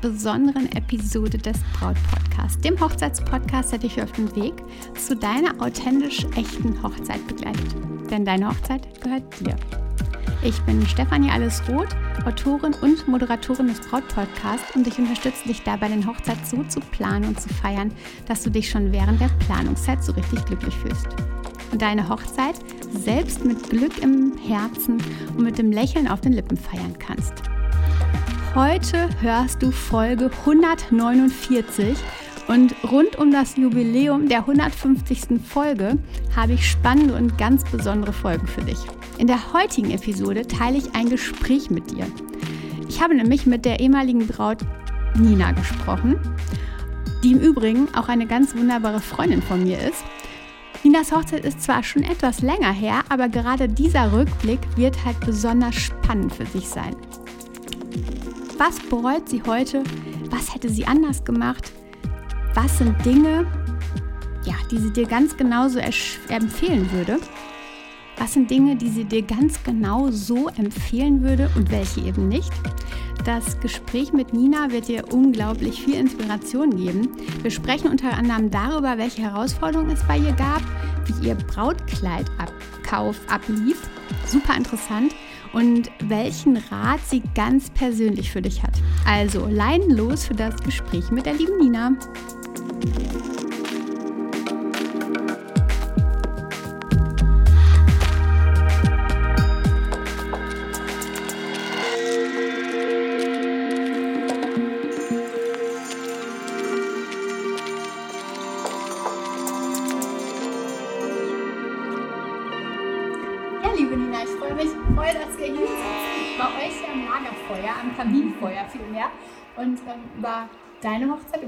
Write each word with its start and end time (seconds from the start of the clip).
besonderen 0.00 0.70
Episode 0.72 1.38
des 1.38 1.58
Braut 1.72 1.96
Podcasts, 2.10 2.60
dem 2.60 2.78
Hochzeitspodcast, 2.80 3.72
der 3.72 3.78
dich 3.78 4.00
auf 4.02 4.12
dem 4.12 4.34
Weg 4.36 4.54
zu 4.94 5.16
deiner 5.16 5.60
authentisch 5.60 6.24
echten 6.36 6.80
Hochzeit 6.82 7.26
begleitet. 7.26 7.76
Denn 8.10 8.24
deine 8.24 8.48
Hochzeit 8.48 9.00
gehört 9.02 9.24
dir. 9.40 9.56
Ich 10.42 10.60
bin 10.62 10.86
Stefanie 10.86 11.30
Allesroth, 11.30 11.96
Autorin 12.24 12.74
und 12.80 13.08
Moderatorin 13.08 13.66
des 13.66 13.80
Braut-Podcasts 13.80 14.76
und 14.76 14.86
ich 14.86 14.96
unterstütze 14.98 15.48
dich 15.48 15.62
dabei, 15.64 15.88
den 15.88 16.06
Hochzeit 16.06 16.46
so 16.46 16.62
zu 16.64 16.78
planen 16.78 17.24
und 17.24 17.40
zu 17.40 17.48
feiern, 17.48 17.92
dass 18.26 18.44
du 18.44 18.50
dich 18.50 18.70
schon 18.70 18.92
während 18.92 19.20
der 19.20 19.30
Planungszeit 19.46 20.04
so 20.04 20.12
richtig 20.12 20.44
glücklich 20.44 20.74
fühlst. 20.76 21.08
Und 21.72 21.82
deine 21.82 22.08
Hochzeit 22.08 22.54
selbst 22.92 23.44
mit 23.44 23.68
Glück 23.68 23.98
im 23.98 24.38
Herzen 24.38 25.02
und 25.36 25.42
mit 25.42 25.58
dem 25.58 25.72
Lächeln 25.72 26.06
auf 26.06 26.20
den 26.20 26.32
Lippen 26.32 26.56
feiern 26.56 26.96
kannst. 26.98 27.42
Heute 28.54 29.10
hörst 29.20 29.62
du 29.62 29.70
Folge 29.70 30.30
149 30.40 31.96
und 32.48 32.74
rund 32.90 33.16
um 33.16 33.30
das 33.30 33.56
Jubiläum 33.56 34.26
der 34.28 34.38
150. 34.38 35.40
Folge 35.44 35.98
habe 36.34 36.54
ich 36.54 36.68
spannende 36.68 37.14
und 37.14 37.36
ganz 37.36 37.62
besondere 37.64 38.14
Folgen 38.14 38.46
für 38.46 38.62
dich. 38.62 38.78
In 39.18 39.26
der 39.26 39.52
heutigen 39.52 39.90
Episode 39.90 40.46
teile 40.46 40.78
ich 40.78 40.94
ein 40.94 41.10
Gespräch 41.10 41.68
mit 41.68 41.90
dir. 41.90 42.06
Ich 42.88 43.02
habe 43.02 43.14
nämlich 43.14 43.44
mit 43.44 43.66
der 43.66 43.80
ehemaligen 43.80 44.26
Braut 44.26 44.58
Nina 45.14 45.52
gesprochen, 45.52 46.18
die 47.22 47.32
im 47.32 47.40
Übrigen 47.40 47.94
auch 47.94 48.08
eine 48.08 48.26
ganz 48.26 48.56
wunderbare 48.56 49.00
Freundin 49.00 49.42
von 49.42 49.62
mir 49.62 49.78
ist. 49.78 50.02
Ninas 50.84 51.12
Hochzeit 51.12 51.44
ist 51.44 51.62
zwar 51.62 51.82
schon 51.82 52.02
etwas 52.02 52.40
länger 52.40 52.72
her, 52.72 53.02
aber 53.10 53.28
gerade 53.28 53.68
dieser 53.68 54.12
Rückblick 54.12 54.60
wird 54.76 55.04
halt 55.04 55.20
besonders 55.20 55.74
spannend 55.74 56.34
für 56.34 56.46
sich 56.46 56.66
sein. 56.66 56.96
Was 58.58 58.80
bereut 58.80 59.28
sie 59.28 59.40
heute? 59.46 59.84
Was 60.30 60.52
hätte 60.52 60.68
sie 60.68 60.84
anders 60.84 61.24
gemacht? 61.24 61.70
Was 62.54 62.78
sind 62.78 63.04
Dinge, 63.06 63.46
ja, 64.44 64.54
die 64.68 64.78
sie 64.78 64.92
dir 64.92 65.06
ganz 65.06 65.36
genauso 65.36 65.78
empfehlen 65.78 66.90
würde? 66.90 67.20
Was 68.16 68.32
sind 68.32 68.50
Dinge, 68.50 68.74
die 68.74 68.88
sie 68.88 69.04
dir 69.04 69.22
ganz 69.22 69.62
genau 69.62 70.10
so 70.10 70.48
empfehlen 70.48 71.22
würde 71.22 71.48
und 71.54 71.70
welche 71.70 72.00
eben 72.00 72.26
nicht? 72.26 72.52
Das 73.24 73.60
Gespräch 73.60 74.12
mit 74.12 74.32
Nina 74.32 74.72
wird 74.72 74.88
dir 74.88 75.04
unglaublich 75.12 75.80
viel 75.84 75.94
Inspiration 75.94 76.76
geben. 76.76 77.10
Wir 77.42 77.52
sprechen 77.52 77.88
unter 77.88 78.12
anderem 78.14 78.50
darüber, 78.50 78.98
welche 78.98 79.22
Herausforderungen 79.22 79.90
es 79.90 80.02
bei 80.02 80.18
ihr 80.18 80.32
gab, 80.32 80.62
wie 81.06 81.28
ihr 81.28 81.36
Brautkleidabkauf 81.36 83.20
ablief. 83.28 83.88
Super 84.26 84.56
interessant. 84.56 85.14
Und 85.52 85.90
welchen 86.00 86.56
Rat 86.56 87.00
sie 87.06 87.22
ganz 87.34 87.70
persönlich 87.70 88.30
für 88.30 88.42
dich 88.42 88.62
hat. 88.62 88.74
Also, 89.06 89.46
leiden 89.46 89.96
los 89.96 90.26
für 90.26 90.34
das 90.34 90.56
Gespräch 90.62 91.10
mit 91.10 91.26
der 91.26 91.34
lieben 91.34 91.58
Nina. 91.58 91.92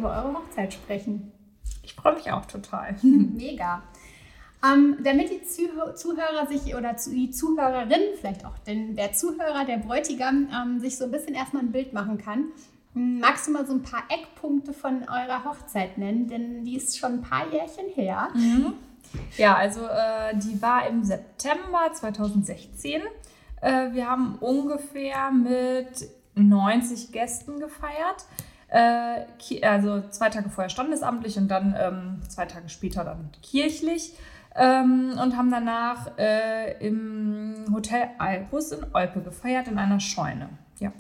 Über 0.00 0.10
eure 0.10 0.34
Hochzeit 0.34 0.72
sprechen. 0.72 1.32
Ich 1.82 1.94
freue 1.94 2.14
mich 2.14 2.30
auch 2.32 2.46
total. 2.46 2.96
Mega. 3.02 3.82
Ähm, 4.62 4.98
damit 5.02 5.30
die 5.30 5.42
Zuhörer 5.42 6.46
sich 6.46 6.74
oder 6.74 6.94
die 6.94 7.30
Zuhörerin, 7.30 8.02
vielleicht 8.18 8.44
auch 8.44 8.58
denn 8.58 8.94
der 8.94 9.14
Zuhörer, 9.14 9.64
der 9.64 9.78
Bräutigam, 9.78 10.48
ähm, 10.52 10.80
sich 10.80 10.98
so 10.98 11.04
ein 11.04 11.10
bisschen 11.10 11.34
erstmal 11.34 11.62
ein 11.62 11.72
Bild 11.72 11.94
machen 11.94 12.18
kann, 12.18 12.48
magst 12.92 13.46
du 13.46 13.52
mal 13.52 13.66
so 13.66 13.72
ein 13.72 13.82
paar 13.82 14.02
Eckpunkte 14.10 14.74
von 14.74 15.02
eurer 15.08 15.44
Hochzeit 15.44 15.96
nennen? 15.96 16.28
Denn 16.28 16.64
die 16.64 16.76
ist 16.76 16.98
schon 16.98 17.14
ein 17.14 17.22
paar 17.22 17.50
Jährchen 17.50 17.88
her. 17.94 18.28
Mhm. 18.34 18.74
Ja, 19.38 19.56
also 19.56 19.80
äh, 19.86 20.36
die 20.36 20.60
war 20.60 20.86
im 20.86 21.04
September 21.04 21.90
2016. 21.92 23.00
Äh, 23.62 23.92
wir 23.92 24.08
haben 24.08 24.36
ungefähr 24.40 25.30
mit 25.30 26.08
90 26.34 27.12
Gästen 27.12 27.58
gefeiert. 27.58 28.26
Äh, 28.70 29.24
also 29.62 30.02
zwei 30.10 30.30
Tage 30.30 30.48
vorher 30.48 30.70
standesamtlich 30.70 31.36
und 31.36 31.48
dann 31.48 31.74
ähm, 31.78 32.22
zwei 32.28 32.46
Tage 32.46 32.68
später 32.68 33.04
dann 33.04 33.30
kirchlich. 33.42 34.14
Ähm, 34.54 35.16
und 35.22 35.36
haben 35.36 35.50
danach 35.50 36.18
äh, 36.18 36.84
im 36.84 37.66
Hotel 37.72 38.08
Albus 38.18 38.72
in 38.72 38.84
Olpe 38.92 39.20
gefeiert, 39.20 39.68
in 39.68 39.78
einer 39.78 40.00
Scheune. 40.00 40.48
Ja. 40.80 40.92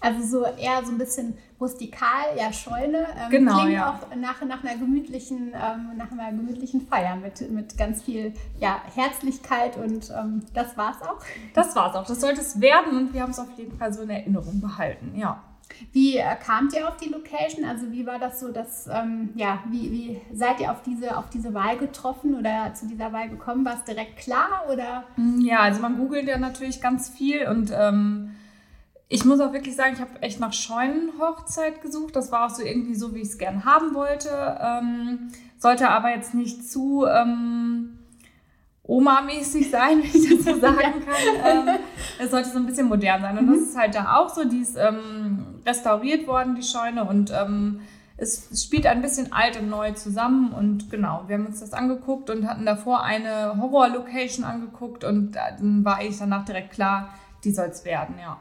Also 0.00 0.22
so 0.22 0.44
eher 0.44 0.84
so 0.84 0.92
ein 0.92 0.98
bisschen 0.98 1.36
rustikal, 1.60 2.36
ja 2.36 2.52
Scheune. 2.52 2.98
Ähm, 2.98 3.30
genau, 3.30 3.60
klingt 3.60 3.72
ja. 3.72 3.90
auch 3.90 4.16
nach, 4.16 4.42
nach, 4.42 4.62
einer 4.62 4.76
gemütlichen, 4.76 5.48
ähm, 5.54 5.96
nach 5.96 6.12
einer 6.12 6.30
gemütlichen 6.30 6.86
Feier 6.86 7.16
mit, 7.16 7.50
mit 7.50 7.76
ganz 7.76 8.02
viel 8.02 8.32
ja, 8.60 8.80
Herzlichkeit 8.94 9.76
und 9.76 10.10
ähm, 10.10 10.42
das 10.54 10.76
war's 10.76 11.02
auch. 11.02 11.18
Das 11.54 11.74
war's 11.74 11.96
auch. 11.96 12.06
Das 12.06 12.20
sollte 12.20 12.40
es 12.42 12.60
werden 12.60 12.96
und 12.96 13.14
wir 13.14 13.22
haben 13.22 13.30
es 13.30 13.38
auf 13.38 13.50
jeden 13.56 13.76
Fall 13.76 13.92
so 13.92 14.02
in 14.02 14.10
Erinnerung 14.10 14.60
behalten, 14.60 15.14
ja. 15.16 15.42
Wie 15.92 16.16
äh, 16.16 16.36
kamt 16.44 16.74
ihr 16.74 16.88
auf 16.88 16.96
die 16.96 17.08
Location? 17.08 17.64
Also 17.64 17.90
wie 17.92 18.06
war 18.06 18.18
das 18.18 18.40
so, 18.40 18.50
dass, 18.50 18.88
ähm, 18.88 19.30
ja, 19.34 19.62
wie, 19.68 19.90
wie 19.90 20.20
seid 20.32 20.60
ihr 20.60 20.72
auf 20.72 20.82
diese, 20.82 21.16
auf 21.16 21.30
diese 21.30 21.54
Wahl 21.54 21.76
getroffen 21.78 22.34
oder 22.34 22.72
zu 22.74 22.86
dieser 22.86 23.12
Wahl 23.12 23.28
gekommen? 23.28 23.64
War 23.64 23.74
es 23.74 23.84
direkt 23.84 24.16
klar 24.16 24.64
oder? 24.72 25.04
Ja, 25.38 25.60
also 25.60 25.80
man 25.80 25.98
googelt 25.98 26.28
ja 26.28 26.38
natürlich 26.38 26.80
ganz 26.80 27.08
viel 27.08 27.46
und 27.48 27.72
ähm, 27.74 28.34
ich 29.08 29.24
muss 29.24 29.40
auch 29.40 29.52
wirklich 29.52 29.74
sagen, 29.74 29.94
ich 29.94 30.00
habe 30.00 30.20
echt 30.20 30.38
nach 30.38 30.52
Scheunenhochzeit 30.52 31.80
gesucht. 31.80 32.14
Das 32.14 32.30
war 32.30 32.46
auch 32.46 32.54
so 32.54 32.62
irgendwie 32.62 32.94
so, 32.94 33.14
wie 33.14 33.20
ich 33.20 33.28
es 33.28 33.38
gern 33.38 33.64
haben 33.64 33.94
wollte. 33.94 34.28
Ähm, 34.60 35.28
sollte 35.56 35.88
aber 35.88 36.10
jetzt 36.10 36.34
nicht 36.34 36.68
zu 36.68 37.06
ähm, 37.06 37.97
Oma-mäßig 38.88 39.70
sein, 39.70 40.02
wenn 40.02 40.20
ich 40.20 40.28
das 40.28 40.44
so 40.44 40.60
sagen 40.60 40.76
kann. 40.76 41.44
ähm, 41.44 41.78
es 42.18 42.30
sollte 42.30 42.48
so 42.48 42.58
ein 42.58 42.66
bisschen 42.66 42.88
modern 42.88 43.20
sein. 43.20 43.38
Und 43.38 43.46
das 43.46 43.56
mhm. 43.56 43.62
ist 43.62 43.78
halt 43.78 43.94
da 43.94 44.16
auch 44.16 44.30
so. 44.30 44.44
Die 44.44 44.60
ist 44.60 44.76
ähm, 44.76 45.44
restauriert 45.64 46.26
worden, 46.26 46.56
die 46.56 46.62
Scheune. 46.62 47.04
Und 47.04 47.30
ähm, 47.30 47.80
es, 48.16 48.50
es, 48.50 48.64
spielt 48.64 48.86
ein 48.86 49.02
bisschen 49.02 49.30
alt 49.32 49.60
und 49.60 49.68
neu 49.68 49.92
zusammen. 49.92 50.52
Und 50.52 50.90
genau, 50.90 51.24
wir 51.26 51.36
haben 51.36 51.46
uns 51.46 51.60
das 51.60 51.74
angeguckt 51.74 52.30
und 52.30 52.48
hatten 52.48 52.64
davor 52.64 53.04
eine 53.04 53.60
Horror-Location 53.60 54.44
angeguckt. 54.44 55.04
Und 55.04 55.32
dann 55.32 55.84
war 55.84 55.98
eigentlich 55.98 56.18
danach 56.18 56.46
direkt 56.46 56.72
klar, 56.72 57.10
die 57.44 57.52
soll 57.52 57.66
es 57.66 57.84
werden, 57.84 58.16
ja. 58.18 58.38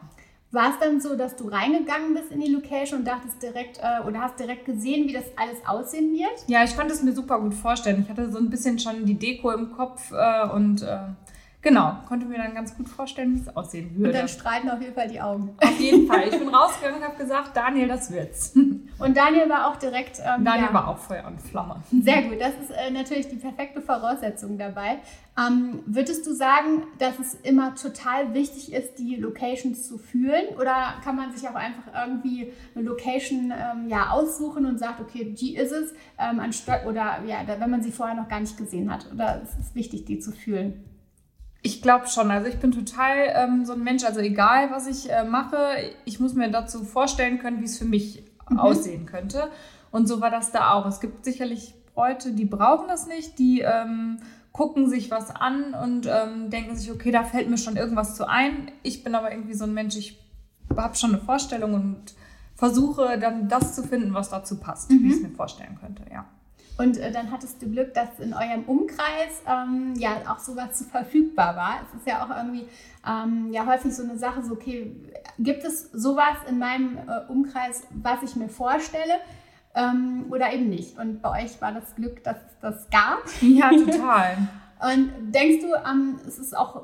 War 0.51 0.69
es 0.69 0.79
dann 0.79 1.01
so, 1.01 1.15
dass 1.15 1.35
du 1.35 1.49
reingegangen 1.49 2.13
bist 2.13 2.31
in 2.31 2.39
die 2.39 2.51
Location 2.51 2.99
und 2.99 3.07
dachtest 3.07 3.44
direkt 3.44 3.79
äh, 3.79 4.07
oder 4.07 4.21
hast 4.21 4.39
direkt 4.39 4.65
gesehen, 4.65 5.07
wie 5.07 5.13
das 5.13 5.25
alles 5.35 5.57
aussehen 5.67 6.13
wird? 6.13 6.31
Ja, 6.47 6.63
ich 6.63 6.75
konnte 6.75 6.94
es 6.94 7.03
mir 7.03 7.11
super 7.11 7.39
gut 7.39 7.53
vorstellen. 7.53 8.01
Ich 8.01 8.09
hatte 8.09 8.31
so 8.31 8.38
ein 8.38 8.49
bisschen 8.49 8.79
schon 8.79 9.05
die 9.05 9.15
Deko 9.15 9.51
im 9.51 9.71
Kopf 9.73 10.11
äh, 10.11 10.47
und 10.47 10.83
äh, 10.83 10.99
Genau, 11.63 11.98
konnte 12.07 12.27
mir 12.27 12.38
dann 12.38 12.54
ganz 12.54 12.77
gut 12.77 12.88
vorstellen, 12.88 13.36
wie 13.36 13.42
es 13.42 13.56
aussehen 13.56 13.95
würde. 13.95 14.09
Und 14.09 14.15
dann 14.15 14.27
streiten 14.27 14.69
auf 14.69 14.80
jeden 14.80 14.94
Fall 14.94 15.07
die 15.07 15.19
Augen. 15.19 15.56
Auf 15.57 15.80
jeden 15.80 16.07
Fall. 16.07 16.27
Ich 16.30 16.38
bin 16.38 16.48
rausgegangen 16.54 17.00
und 17.00 17.07
habe 17.07 17.18
gesagt, 17.18 17.57
Daniel, 17.57 17.88
das 17.88 18.12
wird's. 18.12 18.54
Und 19.00 19.18
Daniel 19.18 19.50
war 19.50 19.68
auch 19.68 19.75
direkt. 19.75 20.19
Ähm, 20.19 20.45
Daniel 20.45 20.68
ja. 20.68 20.74
war 20.74 20.88
auch 20.88 20.98
Feuer 20.98 21.25
und 21.25 21.42
Flamme. 21.42 21.81
Sehr 21.92 22.24
gut, 22.24 22.39
das 22.39 22.54
ist 22.62 22.71
äh, 22.71 22.92
natürlich 22.92 23.27
die 23.27 23.36
perfekte 23.36 23.81
Voraussetzung 23.81 24.57
dabei. 24.57 25.00
Ähm, 25.38 25.83
würdest 25.86 26.25
du 26.25 26.33
sagen, 26.33 26.83
dass 27.00 27.19
es 27.19 27.33
immer 27.33 27.75
total 27.75 28.33
wichtig 28.33 28.71
ist, 28.74 28.98
die 29.00 29.15
Locations 29.15 29.88
zu 29.88 29.98
fühlen? 29.98 30.56
Oder 30.59 30.94
kann 31.04 31.15
man 31.15 31.31
sich 31.36 31.48
auch 31.50 31.56
einfach 31.56 32.07
irgendwie 32.07 32.54
eine 32.75 32.86
Location 32.86 33.51
ähm, 33.51 33.89
ja, 33.89 34.12
aussuchen 34.12 34.65
und 34.65 34.80
sagt, 34.80 35.00
okay, 35.00 35.36
die 35.38 35.56
ist 35.56 35.71
es, 35.71 35.94
ähm, 36.19 36.39
anstatt, 36.39 36.86
oder 36.86 37.24
ja, 37.25 37.39
wenn 37.45 37.69
man 37.69 37.81
sie 37.81 37.92
vorher 37.92 38.15
noch 38.15 38.30
gar 38.30 38.39
nicht 38.39 38.57
gesehen 38.57 38.92
hat? 38.92 39.12
Oder 39.12 39.42
ist 39.42 39.59
es 39.59 39.75
wichtig, 39.75 40.06
die 40.06 40.19
zu 40.19 40.31
fühlen? 40.31 40.83
Ich 41.68 41.81
glaube 41.81 42.08
schon. 42.08 42.31
Also 42.31 42.48
ich 42.48 42.60
bin 42.60 42.72
total 42.72 43.34
ähm, 43.36 43.66
so 43.66 43.74
ein 43.74 43.84
Mensch, 43.84 44.06
also 44.06 44.22
egal 44.22 44.72
was 44.72 44.88
ich 44.88 45.12
äh, 45.12 45.25
mache, 45.25 45.58
ich 46.06 46.22
muss 46.22 46.34
mir 46.34 46.50
dazu 46.50 46.86
vorstellen 46.86 47.40
können, 47.40 47.60
wie 47.60 47.66
es 47.66 47.78
für 47.78 47.84
mich 47.84 48.24
mhm. 48.50 48.58
aussehen 48.58 49.06
könnte. 49.06 49.50
Und 49.92 50.08
so 50.08 50.22
war 50.22 50.31
das 50.31 50.54
da 50.54 50.72
auch. 50.72 50.86
Es 50.86 51.02
gibt 51.02 51.25
sicherlich 51.25 51.74
Leute, 51.94 52.31
die 52.31 52.46
brauchen 52.46 52.88
das 52.88 53.06
nicht, 53.08 53.38
die 53.38 53.60
ähm, 53.60 54.19
gucken 54.54 54.90
sich 54.90 55.12
was 55.12 55.30
an 55.30 55.74
und 55.74 56.06
ähm, 56.06 56.50
denken 56.50 56.74
sich, 56.78 56.90
okay, 56.90 57.12
da 57.12 57.25
fällt 57.25 57.50
mir 57.50 57.58
schon 57.58 57.75
irgendwas 57.75 58.16
zu 58.16 58.30
ein. 58.30 58.72
Ich 58.84 59.04
bin 59.04 59.14
aber 59.14 59.31
irgendwie 59.31 59.54
so 59.54 59.66
ein 59.66 59.74
Mensch, 59.74 59.98
ich 59.98 60.18
habe 60.74 60.96
schon 60.96 61.16
eine 61.16 61.22
Vorstellung 61.22 61.74
und 61.74 62.14
versuche 62.56 63.19
dann 63.19 63.50
das 63.50 63.75
zu 63.75 63.84
finden, 63.84 64.14
was 64.14 64.30
dazu 64.30 64.58
passt, 64.58 64.90
mhm. 64.90 65.04
wie 65.04 65.08
ich 65.10 65.16
es 65.16 65.22
mir 65.22 65.31
vorstellen 65.31 65.78
könnte, 65.81 66.04
ja. 66.10 66.25
Und 66.77 66.97
äh, 66.97 67.12
dann 67.12 67.31
hattest 67.31 67.62
du 67.62 67.69
Glück, 67.69 67.94
dass 67.94 68.19
in 68.19 68.33
eurem 68.33 68.63
Umkreis 68.65 69.41
ähm, 69.47 69.94
ja 69.97 70.21
auch 70.29 70.39
sowas 70.39 70.85
verfügbar 70.91 71.56
war. 71.56 71.79
Es 71.88 72.00
ist 72.00 72.07
ja 72.07 72.24
auch 72.24 72.35
irgendwie 72.35 72.68
ähm, 73.07 73.51
ja 73.51 73.65
häufig 73.65 73.95
so 73.95 74.03
eine 74.03 74.18
Sache, 74.18 74.44
so 74.44 74.53
okay, 74.53 74.95
gibt 75.39 75.63
es 75.63 75.91
sowas 75.91 76.38
in 76.47 76.59
meinem 76.59 76.97
äh, 76.97 77.31
Umkreis, 77.31 77.83
was 77.89 78.21
ich 78.24 78.35
mir 78.35 78.50
vorstelle? 78.50 79.15
Ähm, 79.75 80.25
oder 80.29 80.53
eben 80.53 80.69
nicht. 80.69 80.97
Und 80.97 81.21
bei 81.21 81.44
euch 81.44 81.59
war 81.62 81.71
das 81.71 81.95
Glück, 81.95 82.24
dass 82.24 82.38
es 82.38 82.59
das 82.62 82.89
gab. 82.89 83.23
Ja, 83.41 83.69
total. 83.85 84.38
Und 84.80 85.33
denkst 85.33 85.63
du, 85.63 85.73
ähm, 85.73 86.19
es 86.27 86.38
ist 86.38 86.56
auch 86.56 86.83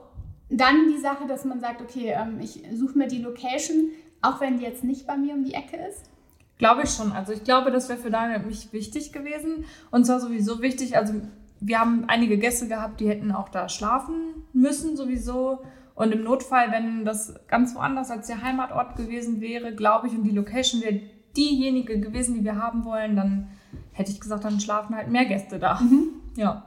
dann 0.50 0.88
die 0.88 1.00
Sache, 1.00 1.28
dass 1.28 1.46
man 1.46 1.60
sagt, 1.60 1.82
okay, 1.82 2.16
ähm, 2.16 2.40
ich 2.40 2.64
suche 2.74 2.98
mir 2.98 3.08
die 3.08 3.22
Location, 3.22 3.90
auch 4.22 4.42
wenn 4.42 4.58
die 4.58 4.64
jetzt 4.64 4.84
nicht 4.84 5.06
bei 5.06 5.18
mir 5.18 5.34
um 5.34 5.44
die 5.44 5.54
Ecke 5.54 5.78
ist? 5.78 6.13
Glaube 6.58 6.84
ich 6.84 6.92
schon. 6.92 7.12
Also 7.12 7.34
ich 7.34 7.44
glaube, 7.44 7.72
das 7.72 7.90
wäre 7.90 8.00
für 8.00 8.12
Daniel 8.12 8.40
mich 8.40 8.72
wichtig 8.74 9.12
gewesen. 9.12 9.66
Und 9.92 10.06
zwar 10.06 10.20
sowieso 10.20 10.62
wichtig, 10.62 10.98
also 10.98 11.14
wir 11.60 11.80
haben 11.80 12.06
einige 12.08 12.38
Gäste 12.38 12.68
gehabt, 12.68 13.00
die 13.00 13.08
hätten 13.08 13.32
auch 13.32 13.50
da 13.50 13.70
schlafen 13.70 14.44
müssen 14.54 14.96
sowieso. 14.96 15.64
Und 15.96 16.12
im 16.12 16.24
Notfall, 16.24 16.72
wenn 16.72 17.06
das 17.06 17.36
ganz 17.48 17.76
woanders 17.76 18.10
als 18.10 18.28
der 18.28 18.42
Heimatort 18.42 18.96
gewesen 18.96 19.42
wäre, 19.42 19.76
glaube 19.76 20.08
ich, 20.08 20.14
und 20.14 20.24
die 20.24 20.32
Location 20.32 20.82
wäre 20.82 21.02
diejenige 21.36 22.00
gewesen, 22.00 22.36
die 22.36 22.44
wir 22.44 22.56
haben 22.56 22.86
wollen, 22.86 23.16
dann 23.16 23.50
hätte 23.92 24.12
ich 24.12 24.20
gesagt, 24.20 24.44
dann 24.44 24.60
schlafen 24.60 24.96
halt 24.96 25.10
mehr 25.10 25.26
Gäste 25.26 25.60
da. 25.60 25.80
Mhm. 25.80 26.10
Ja. 26.36 26.66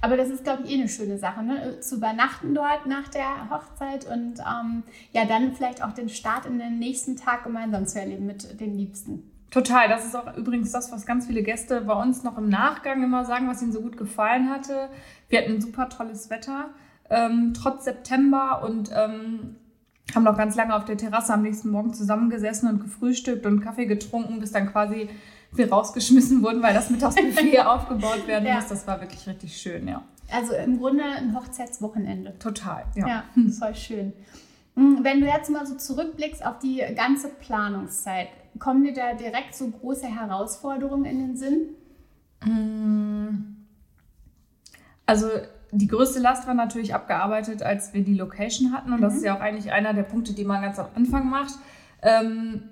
Aber 0.00 0.16
das 0.16 0.30
ist, 0.30 0.44
glaube 0.44 0.62
ich, 0.64 0.70
eh 0.70 0.74
eine 0.74 0.88
schöne 0.88 1.18
Sache, 1.18 1.42
ne? 1.42 1.80
zu 1.80 1.96
übernachten 1.96 2.54
dort 2.54 2.86
nach 2.86 3.08
der 3.08 3.50
Hochzeit 3.50 4.06
und 4.06 4.38
ähm, 4.38 4.82
ja, 5.12 5.26
dann 5.26 5.54
vielleicht 5.54 5.84
auch 5.84 5.92
den 5.92 6.08
Start 6.08 6.46
in 6.46 6.58
den 6.58 6.78
nächsten 6.78 7.16
Tag 7.16 7.44
gemeinsam 7.44 7.86
zu 7.86 8.00
erleben 8.00 8.26
mit 8.26 8.60
den 8.60 8.76
Liebsten. 8.76 9.30
Total. 9.50 9.88
Das 9.88 10.04
ist 10.04 10.14
auch 10.14 10.36
übrigens 10.36 10.72
das, 10.72 10.92
was 10.92 11.04
ganz 11.04 11.26
viele 11.26 11.42
Gäste 11.42 11.80
bei 11.82 11.94
uns 11.94 12.22
noch 12.22 12.38
im 12.38 12.48
Nachgang 12.48 13.02
immer 13.02 13.24
sagen, 13.24 13.48
was 13.48 13.60
ihnen 13.62 13.72
so 13.72 13.80
gut 13.82 13.96
gefallen 13.96 14.48
hatte. 14.48 14.88
Wir 15.28 15.40
hatten 15.40 15.54
ein 15.54 15.60
super 15.60 15.88
tolles 15.88 16.30
Wetter, 16.30 16.70
ähm, 17.10 17.52
trotz 17.54 17.84
September 17.84 18.62
und 18.64 18.90
ähm, 18.94 19.56
haben 20.14 20.24
noch 20.24 20.36
ganz 20.36 20.56
lange 20.56 20.74
auf 20.74 20.84
der 20.84 20.96
Terrasse 20.96 21.34
am 21.34 21.42
nächsten 21.42 21.70
Morgen 21.70 21.92
zusammengesessen 21.92 22.68
und 22.68 22.80
gefrühstückt 22.80 23.44
und 23.44 23.60
Kaffee 23.60 23.86
getrunken, 23.86 24.40
bis 24.40 24.52
dann 24.52 24.70
quasi 24.70 25.08
wir 25.52 25.70
rausgeschmissen 25.70 26.42
wurden, 26.42 26.62
weil 26.62 26.74
das 26.74 26.90
Mittagsbuffet 26.90 27.58
aufgebaut 27.66 28.26
werden 28.26 28.46
ja. 28.46 28.56
muss. 28.56 28.68
Das 28.68 28.86
war 28.86 29.00
wirklich 29.00 29.26
richtig 29.26 29.56
schön, 29.56 29.88
ja. 29.88 30.02
Also 30.32 30.54
im 30.54 30.78
Grunde 30.78 31.02
ein 31.04 31.34
Hochzeitswochenende. 31.34 32.38
Total, 32.38 32.84
ja. 32.94 33.08
Ja, 33.08 33.24
voll 33.58 33.74
schön. 33.74 34.12
Hm, 34.76 35.00
wenn 35.02 35.20
du 35.20 35.26
jetzt 35.26 35.50
mal 35.50 35.66
so 35.66 35.76
zurückblickst 35.76 36.44
auf 36.44 36.58
die 36.58 36.82
ganze 36.94 37.28
Planungszeit, 37.28 38.28
kommen 38.58 38.84
dir 38.84 38.92
da 38.92 39.14
direkt 39.14 39.54
so 39.54 39.68
große 39.68 40.06
Herausforderungen 40.06 41.04
in 41.04 41.18
den 41.18 41.36
Sinn? 41.36 41.68
Hm. 42.42 43.56
Also 45.06 45.26
die 45.72 45.86
größte 45.86 46.20
Last 46.20 46.46
war 46.46 46.54
natürlich 46.54 46.94
abgearbeitet, 46.94 47.62
als 47.62 47.94
wir 47.94 48.02
die 48.02 48.14
Location 48.14 48.72
hatten. 48.72 48.92
Und 48.92 49.00
mhm. 49.00 49.04
das 49.04 49.16
ist 49.16 49.24
ja 49.24 49.36
auch 49.36 49.40
eigentlich 49.40 49.72
einer 49.72 49.92
der 49.92 50.02
Punkte, 50.02 50.32
die 50.32 50.44
man 50.44 50.62
ganz 50.62 50.78
am 50.78 50.86
Anfang 50.94 51.28
macht. 51.28 51.54
Ähm, 52.02 52.62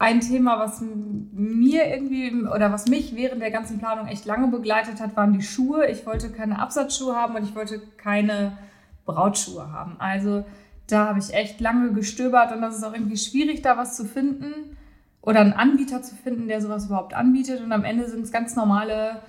ein 0.00 0.20
Thema, 0.20 0.58
was 0.58 0.80
mir 0.80 1.86
irgendwie 1.86 2.32
oder 2.46 2.72
was 2.72 2.88
mich 2.88 3.14
während 3.14 3.42
der 3.42 3.50
ganzen 3.50 3.78
Planung 3.78 4.06
echt 4.06 4.24
lange 4.24 4.48
begleitet 4.48 4.98
hat, 4.98 5.14
waren 5.14 5.34
die 5.34 5.42
Schuhe. 5.42 5.86
Ich 5.88 6.06
wollte 6.06 6.30
keine 6.30 6.58
Absatzschuhe 6.58 7.14
haben 7.14 7.36
und 7.36 7.44
ich 7.44 7.54
wollte 7.54 7.82
keine 7.98 8.56
Brautschuhe 9.04 9.70
haben. 9.70 9.96
Also 9.98 10.46
da 10.86 11.08
habe 11.08 11.18
ich 11.18 11.34
echt 11.34 11.60
lange 11.60 11.92
gestöbert 11.92 12.50
und 12.50 12.62
das 12.62 12.78
ist 12.78 12.82
auch 12.82 12.94
irgendwie 12.94 13.18
schwierig, 13.18 13.60
da 13.60 13.76
was 13.76 13.94
zu 13.94 14.06
finden 14.06 14.74
oder 15.20 15.40
einen 15.40 15.52
Anbieter 15.52 16.00
zu 16.00 16.14
finden, 16.14 16.48
der 16.48 16.62
sowas 16.62 16.86
überhaupt 16.86 17.12
anbietet. 17.12 17.60
Und 17.60 17.70
am 17.70 17.84
Ende 17.84 18.08
sind 18.08 18.22
es 18.22 18.32
ganz 18.32 18.56
normale 18.56 19.20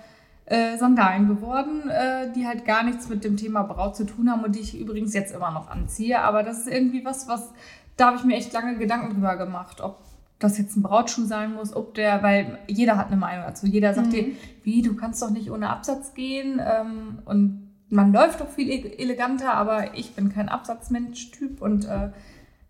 äh, 0.46 0.78
Sandalen 0.78 1.28
geworden, 1.28 1.90
äh, 1.90 2.32
die 2.32 2.48
halt 2.48 2.64
gar 2.64 2.84
nichts 2.84 3.10
mit 3.10 3.26
dem 3.26 3.36
Thema 3.36 3.64
Braut 3.64 3.98
zu 3.98 4.06
tun 4.06 4.32
haben 4.32 4.46
und 4.46 4.56
die 4.56 4.62
ich 4.62 4.80
übrigens 4.80 5.14
jetzt 5.14 5.36
immer 5.36 5.52
noch 5.52 5.70
anziehe. 5.70 6.22
Aber 6.22 6.44
das 6.44 6.60
ist 6.60 6.70
irgendwie 6.70 7.04
was, 7.04 7.28
was 7.28 7.52
da 7.98 8.08
habe 8.08 8.16
ich 8.16 8.24
mir 8.24 8.38
echt 8.38 8.54
lange 8.54 8.78
Gedanken 8.78 9.14
drüber 9.14 9.36
gemacht, 9.36 9.82
ob 9.82 9.98
das 10.44 10.58
jetzt 10.58 10.76
ein 10.76 10.82
Brautschuh 10.82 11.26
sein 11.26 11.54
muss, 11.54 11.76
ob 11.76 11.94
der, 11.94 12.24
weil 12.24 12.60
jeder 12.68 12.98
hat 12.98 13.08
eine 13.08 13.18
Meinung 13.18 13.46
dazu. 13.46 13.68
Jeder 13.68 13.94
sagt 13.94 14.08
mhm. 14.08 14.12
dir, 14.12 14.26
wie, 14.64 14.82
du 14.82 14.96
kannst 14.96 15.22
doch 15.22 15.30
nicht 15.30 15.52
ohne 15.52 15.70
Absatz 15.70 16.14
gehen 16.14 16.60
ähm, 16.64 17.20
und 17.26 17.72
man 17.90 18.12
läuft 18.12 18.42
doch 18.42 18.50
viel 18.50 18.70
e-, 18.70 18.96
eleganter, 18.98 19.54
aber 19.54 19.96
ich 19.96 20.14
bin 20.14 20.30
kein 20.30 20.50
Absatzmensch-Typ 20.50 21.62
und 21.62 21.86
äh, 21.86 22.10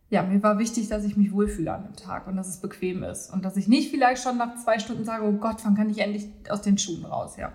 ja, 0.10 0.24
mir 0.24 0.44
war 0.44 0.60
wichtig, 0.60 0.90
dass 0.90 1.06
ich 1.06 1.16
mich 1.16 1.32
wohlfühle 1.32 1.74
an 1.74 1.84
dem 1.84 1.96
Tag 1.96 2.28
und 2.28 2.36
dass 2.36 2.50
es 2.50 2.58
bequem 2.58 3.04
ist 3.04 3.32
und 3.34 3.46
dass 3.46 3.56
ich 3.56 3.68
nicht 3.68 3.92
vielleicht 3.92 4.22
schon 4.22 4.38
nach 4.38 4.56
zwei 4.56 4.78
Stunden 4.78 5.06
sage, 5.06 5.24
oh 5.24 5.32
Gott, 5.32 5.58
wann 5.64 5.76
kann 5.76 5.90
ich 5.90 6.00
endlich 6.00 6.28
aus 6.50 6.62
den 6.62 6.78
Schuhen 6.78 7.06
raus, 7.06 7.38
ja. 7.38 7.54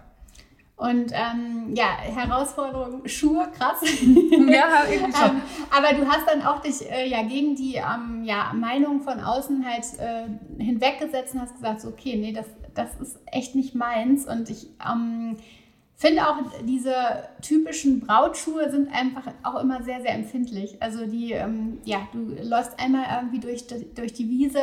Und 0.76 1.10
ähm, 1.12 1.74
ja, 1.74 1.96
Herausforderung, 1.96 3.08
Schuhe, 3.08 3.48
krass. 3.56 3.80
ja, 3.82 4.84
irgendwie 4.90 5.16
schon. 5.16 5.36
ähm, 5.36 5.42
aber 5.70 5.94
du 5.94 6.06
hast 6.06 6.28
dann 6.28 6.42
auch 6.42 6.60
dich 6.60 6.90
äh, 6.90 7.08
ja 7.08 7.22
gegen 7.22 7.56
die 7.56 7.76
ähm, 7.76 8.24
ja, 8.24 8.52
Meinung 8.54 9.00
von 9.00 9.20
außen 9.20 9.64
halt 9.64 9.84
äh, 9.98 10.62
hinweggesetzt 10.62 11.34
und 11.34 11.40
hast 11.40 11.54
gesagt, 11.54 11.80
so, 11.80 11.88
okay, 11.88 12.16
nee, 12.16 12.32
das, 12.32 12.46
das 12.74 12.94
ist 13.00 13.18
echt 13.24 13.54
nicht 13.54 13.74
meins. 13.74 14.26
Und 14.26 14.50
ich 14.50 14.68
ähm, 14.86 15.38
finde 15.96 16.28
auch, 16.28 16.36
diese 16.62 16.94
typischen 17.40 18.00
Brautschuhe 18.00 18.70
sind 18.70 18.92
einfach 18.92 19.32
auch 19.42 19.60
immer 19.60 19.82
sehr, 19.82 20.02
sehr 20.02 20.14
empfindlich. 20.14 20.76
Also 20.80 21.06
die, 21.06 21.32
ähm, 21.32 21.78
ja, 21.84 22.06
du 22.12 22.36
läufst 22.42 22.78
einmal 22.78 23.06
irgendwie 23.16 23.40
durch, 23.40 23.66
durch 23.94 24.12
die 24.12 24.28
Wiese 24.28 24.60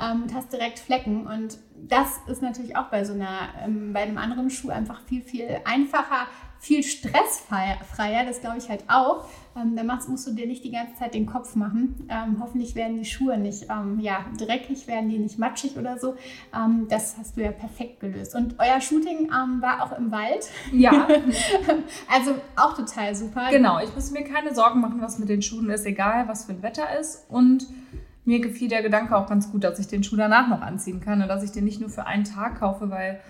ähm, 0.00 0.24
und 0.24 0.34
hast 0.34 0.52
direkt 0.52 0.78
Flecken. 0.78 1.26
Und 1.26 1.58
das 1.74 2.20
ist 2.26 2.42
natürlich 2.42 2.76
auch 2.76 2.88
bei 2.90 3.04
so 3.04 3.14
einer, 3.14 3.48
ähm, 3.64 3.94
bei 3.94 4.02
einem 4.02 4.18
anderen 4.18 4.50
Schuh 4.50 4.68
einfach 4.68 5.00
viel, 5.06 5.22
viel 5.22 5.58
einfacher, 5.64 6.26
viel 6.64 6.82
stressfreier. 6.82 8.24
Das 8.26 8.40
glaube 8.40 8.56
ich 8.58 8.70
halt 8.70 8.84
auch. 8.88 9.26
Ähm, 9.56 9.76
da 9.76 9.84
machst, 9.84 10.08
musst 10.08 10.26
du 10.26 10.32
dir 10.32 10.46
nicht 10.46 10.64
die 10.64 10.72
ganze 10.72 10.94
Zeit 10.94 11.14
den 11.14 11.26
Kopf 11.26 11.54
machen. 11.54 12.08
Ähm, 12.08 12.38
hoffentlich 12.40 12.74
werden 12.74 12.96
die 12.96 13.04
Schuhe 13.04 13.36
nicht 13.36 13.66
ähm, 13.70 14.00
ja, 14.00 14.24
dreckig, 14.38 14.86
werden 14.86 15.10
die 15.10 15.18
nicht 15.18 15.38
matschig 15.38 15.76
oder 15.76 15.98
so. 15.98 16.16
Ähm, 16.54 16.86
das 16.88 17.16
hast 17.18 17.36
du 17.36 17.42
ja 17.42 17.52
perfekt 17.52 18.00
gelöst. 18.00 18.34
Und 18.34 18.56
euer 18.58 18.80
Shooting 18.80 19.30
ähm, 19.30 19.60
war 19.60 19.82
auch 19.82 19.96
im 19.96 20.10
Wald. 20.10 20.48
Ja. 20.72 21.06
also 22.10 22.34
auch 22.56 22.74
total 22.74 23.14
super. 23.14 23.48
Genau, 23.50 23.78
ich 23.80 23.94
muss 23.94 24.10
mir 24.10 24.24
keine 24.24 24.54
Sorgen 24.54 24.80
machen, 24.80 25.00
was 25.02 25.18
mit 25.18 25.28
den 25.28 25.42
Schuhen 25.42 25.68
ist, 25.68 25.84
egal 25.84 26.28
was 26.28 26.46
für 26.46 26.52
ein 26.52 26.62
Wetter 26.62 26.98
ist. 26.98 27.26
Und 27.28 27.66
mir 28.24 28.40
gefiel 28.40 28.68
der 28.68 28.82
Gedanke 28.82 29.14
auch 29.14 29.28
ganz 29.28 29.52
gut, 29.52 29.64
dass 29.64 29.78
ich 29.78 29.86
den 29.86 30.02
Schuh 30.02 30.16
danach 30.16 30.48
noch 30.48 30.62
anziehen 30.62 31.00
kann 31.00 31.20
und 31.20 31.28
dass 31.28 31.42
ich 31.42 31.52
den 31.52 31.64
nicht 31.64 31.80
nur 31.80 31.90
für 31.90 32.06
einen 32.06 32.24
Tag 32.24 32.58
kaufe, 32.58 32.88
weil 32.88 33.20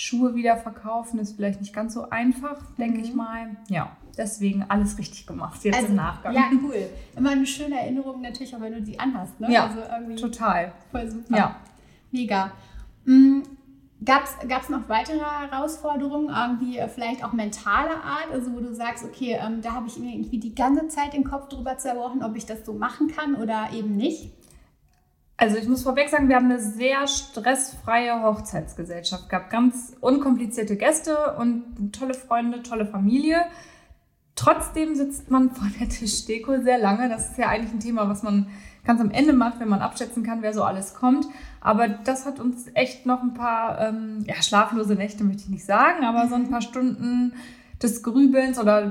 Schuhe 0.00 0.36
wieder 0.36 0.56
verkaufen 0.56 1.18
ist 1.18 1.34
vielleicht 1.34 1.60
nicht 1.60 1.74
ganz 1.74 1.92
so 1.92 2.08
einfach, 2.08 2.62
denke 2.78 2.98
mhm. 2.98 3.04
ich 3.04 3.14
mal. 3.14 3.56
Ja, 3.68 3.96
deswegen 4.16 4.64
alles 4.68 4.96
richtig 4.96 5.26
gemacht 5.26 5.64
jetzt 5.64 5.74
also, 5.74 5.88
im 5.88 5.96
Nachgang. 5.96 6.32
Ja, 6.32 6.44
cool. 6.62 6.88
Immer 7.16 7.30
eine 7.30 7.44
schöne 7.44 7.80
Erinnerung 7.80 8.20
natürlich, 8.20 8.54
auch 8.54 8.60
wenn 8.60 8.74
du 8.74 8.80
die 8.80 9.00
anhast. 9.00 9.40
Ne? 9.40 9.50
Ja, 9.52 9.66
also 9.66 9.80
irgendwie 9.80 10.14
total. 10.14 10.70
Voll 10.92 11.10
super. 11.10 11.36
Ja. 11.36 11.56
Mega. 12.12 12.52
Mhm. 13.06 13.42
Gab 14.04 14.22
es 14.22 14.68
noch 14.68 14.88
weitere 14.88 15.18
Herausforderungen, 15.18 16.28
irgendwie 16.28 16.80
vielleicht 16.94 17.24
auch 17.24 17.32
mentaler 17.32 18.04
Art, 18.04 18.28
also 18.32 18.52
wo 18.52 18.60
du 18.60 18.72
sagst, 18.72 19.04
okay, 19.04 19.36
ähm, 19.44 19.62
da 19.62 19.72
habe 19.72 19.88
ich 19.88 19.98
mir 19.98 20.12
irgendwie 20.12 20.38
die 20.38 20.54
ganze 20.54 20.86
Zeit 20.86 21.12
den 21.12 21.24
Kopf 21.24 21.48
drüber 21.48 21.76
zerbrochen, 21.76 22.22
ob 22.22 22.36
ich 22.36 22.46
das 22.46 22.64
so 22.64 22.72
machen 22.72 23.08
kann 23.08 23.34
oder 23.34 23.70
eben 23.72 23.96
nicht? 23.96 24.30
Also 25.40 25.56
ich 25.56 25.68
muss 25.68 25.84
vorweg 25.84 26.08
sagen, 26.08 26.28
wir 26.28 26.34
haben 26.34 26.50
eine 26.50 26.58
sehr 26.58 27.06
stressfreie 27.06 28.24
Hochzeitsgesellschaft 28.24 29.28
gehabt. 29.28 29.50
Ganz 29.50 29.96
unkomplizierte 30.00 30.76
Gäste 30.76 31.36
und 31.38 31.92
tolle 31.92 32.14
Freunde, 32.14 32.64
tolle 32.64 32.84
Familie. 32.84 33.42
Trotzdem 34.34 34.96
sitzt 34.96 35.30
man 35.30 35.52
vor 35.52 35.68
der 35.78 35.88
Tischdeko 35.88 36.60
sehr 36.62 36.78
lange. 36.78 37.08
Das 37.08 37.30
ist 37.30 37.38
ja 37.38 37.48
eigentlich 37.48 37.72
ein 37.72 37.78
Thema, 37.78 38.08
was 38.08 38.24
man 38.24 38.48
ganz 38.84 39.00
am 39.00 39.12
Ende 39.12 39.32
macht, 39.32 39.60
wenn 39.60 39.68
man 39.68 39.80
abschätzen 39.80 40.24
kann, 40.24 40.42
wer 40.42 40.52
so 40.52 40.64
alles 40.64 40.94
kommt. 40.94 41.24
Aber 41.60 41.86
das 41.86 42.26
hat 42.26 42.40
uns 42.40 42.66
echt 42.74 43.06
noch 43.06 43.22
ein 43.22 43.34
paar, 43.34 43.80
ähm, 43.80 44.24
ja, 44.26 44.42
schlaflose 44.42 44.96
Nächte 44.96 45.22
möchte 45.22 45.44
ich 45.44 45.50
nicht 45.50 45.64
sagen, 45.64 46.04
aber 46.04 46.26
so 46.26 46.34
ein 46.34 46.50
paar 46.50 46.62
Stunden 46.62 47.32
des 47.80 48.02
Grübelns 48.02 48.58
oder 48.58 48.90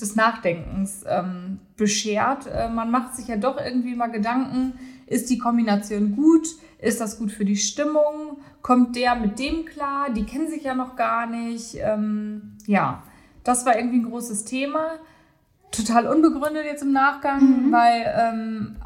des 0.00 0.16
Nachdenkens 0.16 1.04
ähm, 1.06 1.60
beschert. 1.76 2.46
Äh, 2.46 2.70
man 2.70 2.90
macht 2.90 3.14
sich 3.14 3.28
ja 3.28 3.36
doch 3.36 3.56
irgendwie 3.56 3.94
mal 3.94 4.10
Gedanken, 4.10 4.72
ist 5.10 5.28
die 5.28 5.38
Kombination 5.38 6.14
gut? 6.14 6.46
Ist 6.78 7.00
das 7.00 7.18
gut 7.18 7.32
für 7.32 7.44
die 7.44 7.56
Stimmung? 7.56 8.38
Kommt 8.62 8.96
der 8.96 9.16
mit 9.16 9.38
dem 9.38 9.64
klar? 9.66 10.10
Die 10.10 10.24
kennen 10.24 10.48
sich 10.48 10.62
ja 10.62 10.74
noch 10.74 10.94
gar 10.96 11.26
nicht. 11.26 11.76
Ähm, 11.80 12.56
ja, 12.66 13.02
das 13.42 13.66
war 13.66 13.76
irgendwie 13.76 13.98
ein 13.98 14.08
großes 14.08 14.44
Thema. 14.44 14.92
Total 15.72 16.06
unbegründet 16.06 16.64
jetzt 16.64 16.82
im 16.82 16.92
Nachgang, 16.92 17.40
mhm. 17.40 17.72
weil 17.72 18.14
ähm, 18.16 18.76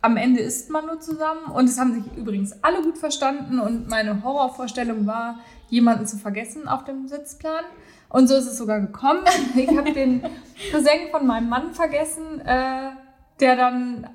am 0.00 0.16
Ende 0.16 0.40
isst 0.40 0.70
man 0.70 0.86
nur 0.86 1.00
zusammen 1.00 1.44
und 1.52 1.68
es 1.68 1.78
haben 1.78 1.94
sich 1.94 2.16
übrigens 2.16 2.54
alle 2.62 2.82
gut 2.82 2.96
verstanden 2.96 3.60
und 3.60 3.88
meine 3.88 4.22
Horrorvorstellung 4.22 5.06
war, 5.06 5.38
jemanden 5.68 6.06
zu 6.06 6.16
vergessen 6.16 6.66
auf 6.66 6.84
dem 6.84 7.08
Sitzplan. 7.08 7.64
Und 8.08 8.28
so 8.28 8.36
ist 8.36 8.46
es 8.46 8.56
sogar 8.56 8.80
gekommen. 8.80 9.24
Ich 9.54 9.68
habe 9.68 9.92
den 9.92 10.22
Cousin 10.70 11.10
von 11.10 11.26
meinem 11.26 11.50
Mann 11.50 11.74
vergessen. 11.74 12.40
Äh, 12.40 12.90
der 13.42 13.56
dann 13.56 14.06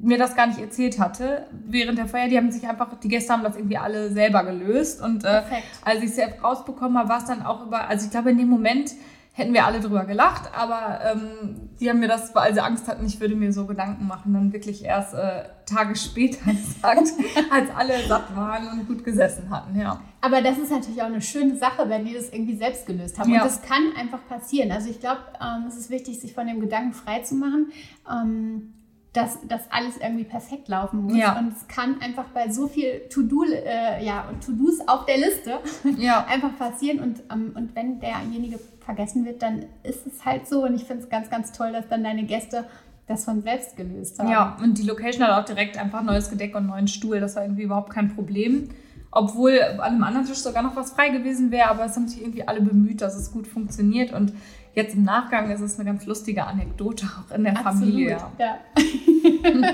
mir 0.00 0.18
das 0.18 0.36
gar 0.36 0.46
nicht 0.46 0.60
erzählt 0.60 1.00
hatte 1.00 1.46
während 1.66 1.98
der 1.98 2.06
Feier. 2.06 2.28
Die 2.28 2.36
haben 2.36 2.52
sich 2.52 2.68
einfach, 2.68 2.94
die 3.00 3.08
Gäste 3.08 3.32
haben 3.32 3.42
das 3.42 3.56
irgendwie 3.56 3.78
alle 3.78 4.12
selber 4.12 4.44
gelöst. 4.44 5.02
Und 5.02 5.24
äh, 5.24 5.42
als 5.84 5.98
ich 6.00 6.10
es 6.10 6.16
selbst 6.16 6.44
rausbekommen 6.44 6.96
habe, 6.98 7.08
war 7.08 7.18
es 7.18 7.24
dann 7.24 7.42
auch 7.42 7.66
über, 7.66 7.88
also 7.88 8.04
ich 8.04 8.10
glaube 8.10 8.30
in 8.30 8.38
dem 8.38 8.48
Moment 8.48 8.92
hätten 9.36 9.52
wir 9.52 9.66
alle 9.66 9.80
drüber 9.80 10.04
gelacht, 10.04 10.48
aber 10.56 11.00
ähm, 11.04 11.70
die 11.80 11.90
haben 11.90 11.98
mir 11.98 12.06
das, 12.06 12.32
weil 12.36 12.54
sie 12.54 12.60
Angst 12.60 12.86
hatten, 12.86 13.04
ich 13.04 13.18
würde 13.18 13.34
mir 13.34 13.52
so 13.52 13.66
Gedanken 13.66 14.06
machen, 14.06 14.32
dann 14.32 14.52
wirklich 14.52 14.84
erst 14.84 15.12
äh, 15.12 15.42
Tage 15.66 15.96
später 15.96 16.38
gesagt, 16.52 17.08
als 17.50 17.68
alle 17.76 17.98
satt 18.06 18.36
waren 18.36 18.68
und 18.68 18.86
gut 18.86 19.02
gesessen 19.02 19.50
hatten, 19.50 19.78
ja. 19.78 20.00
Aber 20.20 20.40
das 20.40 20.56
ist 20.58 20.70
natürlich 20.70 21.02
auch 21.02 21.06
eine 21.06 21.20
schöne 21.20 21.56
Sache, 21.56 21.88
wenn 21.88 22.04
die 22.04 22.14
das 22.14 22.30
irgendwie 22.30 22.56
selbst 22.56 22.86
gelöst 22.86 23.18
haben. 23.18 23.30
Ja. 23.30 23.42
Und 23.42 23.46
das 23.46 23.60
kann 23.60 23.92
einfach 23.98 24.20
passieren. 24.28 24.70
Also 24.70 24.88
ich 24.88 25.00
glaube, 25.00 25.20
ähm, 25.40 25.66
es 25.66 25.76
ist 25.76 25.90
wichtig, 25.90 26.20
sich 26.20 26.32
von 26.32 26.46
dem 26.46 26.60
Gedanken 26.60 26.92
frei 26.92 27.18
zu 27.20 27.34
machen. 27.34 27.72
Ähm, 28.08 28.73
dass 29.14 29.38
das 29.48 29.62
alles 29.70 29.96
irgendwie 29.96 30.24
perfekt 30.24 30.68
laufen 30.68 31.04
muss. 31.04 31.16
Ja. 31.16 31.38
Und 31.38 31.52
es 31.56 31.68
kann 31.68 32.00
einfach 32.00 32.24
bei 32.34 32.50
so 32.50 32.66
viel 32.66 33.02
To-Do, 33.08 33.44
äh, 33.44 34.04
ja, 34.04 34.28
To-Dos 34.44 34.80
auf 34.88 35.06
der 35.06 35.18
Liste 35.18 35.60
ja. 35.98 36.26
einfach 36.28 36.58
passieren. 36.58 36.98
Und, 36.98 37.22
ähm, 37.32 37.52
und 37.54 37.76
wenn 37.76 38.00
derjenige 38.00 38.58
vergessen 38.80 39.24
wird, 39.24 39.40
dann 39.40 39.66
ist 39.84 40.04
es 40.04 40.24
halt 40.24 40.48
so. 40.48 40.64
Und 40.64 40.74
ich 40.74 40.84
finde 40.84 41.04
es 41.04 41.08
ganz, 41.08 41.30
ganz 41.30 41.52
toll, 41.52 41.70
dass 41.70 41.88
dann 41.88 42.02
deine 42.02 42.24
Gäste 42.24 42.64
das 43.06 43.24
von 43.24 43.42
selbst 43.42 43.76
gelöst 43.76 44.18
haben. 44.18 44.30
Ja, 44.30 44.56
und 44.60 44.78
die 44.78 44.82
Location 44.82 45.24
hat 45.24 45.42
auch 45.42 45.44
direkt 45.44 45.78
einfach 45.78 46.02
neues 46.02 46.28
Gedeck 46.28 46.56
und 46.56 46.66
neuen 46.66 46.88
Stuhl. 46.88 47.20
Das 47.20 47.36
war 47.36 47.44
irgendwie 47.44 47.62
überhaupt 47.62 47.90
kein 47.90 48.12
Problem. 48.14 48.70
Obwohl 49.12 49.60
an 49.62 49.80
einem 49.80 50.02
anderen 50.02 50.26
Tisch 50.26 50.38
sogar 50.38 50.64
noch 50.64 50.74
was 50.74 50.90
frei 50.90 51.10
gewesen 51.10 51.52
wäre, 51.52 51.70
aber 51.70 51.84
es 51.84 51.94
haben 51.94 52.08
sich 52.08 52.20
irgendwie 52.20 52.48
alle 52.48 52.60
bemüht, 52.60 53.00
dass 53.00 53.14
es 53.14 53.30
gut 53.30 53.46
funktioniert. 53.46 54.12
Und 54.12 54.32
Jetzt 54.74 54.94
im 54.94 55.04
Nachgang 55.04 55.50
ist 55.50 55.60
es 55.60 55.78
eine 55.78 55.88
ganz 55.88 56.04
lustige 56.04 56.44
Anekdote 56.44 57.06
auch 57.06 57.34
in 57.34 57.44
der 57.44 57.56
Absolut, 57.56 57.78
Familie. 57.78 58.16
Ja. 58.38 58.58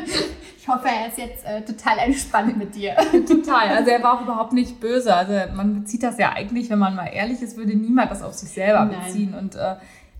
ich 0.58 0.68
hoffe, 0.68 0.88
er 0.88 1.08
ist 1.08 1.16
jetzt 1.16 1.44
äh, 1.46 1.62
total 1.62 1.98
entspannt 1.98 2.58
mit 2.58 2.74
dir. 2.74 2.94
total. 3.26 3.68
Also 3.68 3.90
er 3.90 4.02
war 4.02 4.18
auch 4.18 4.22
überhaupt 4.22 4.52
nicht 4.52 4.78
böse. 4.78 5.14
Also 5.14 5.32
man 5.54 5.80
bezieht 5.80 6.02
das 6.02 6.18
ja 6.18 6.32
eigentlich, 6.32 6.68
wenn 6.68 6.78
man 6.78 6.94
mal 6.94 7.06
ehrlich 7.06 7.40
ist, 7.40 7.56
würde 7.56 7.74
niemand 7.74 8.10
das 8.10 8.22
auf 8.22 8.34
sich 8.34 8.50
selber 8.50 8.84
Nein. 8.84 9.00
beziehen. 9.04 9.34
Und 9.34 9.54
äh, 9.54 9.76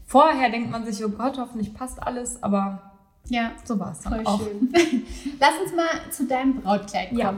vorher 0.07 0.49
denkt 0.51 0.71
man 0.71 0.87
sich, 0.87 1.05
oh 1.05 1.11
Gott, 1.11 1.37
hoffentlich 1.37 1.75
passt 1.75 2.03
alles, 2.03 2.43
aber 2.43 2.91
ja, 3.29 3.53
so 3.65 3.79
war 3.79 3.93
es 3.93 4.01
dann 4.01 4.27
auch. 4.27 4.41
Schön. 4.41 4.73
Lass 5.41 5.61
uns 5.63 5.77
mal 5.77 6.11
zu 6.11 6.27
deinem 6.27 6.63
Brautkleid 6.63 7.11
kommen. 7.11 7.21
Ja. 7.21 7.35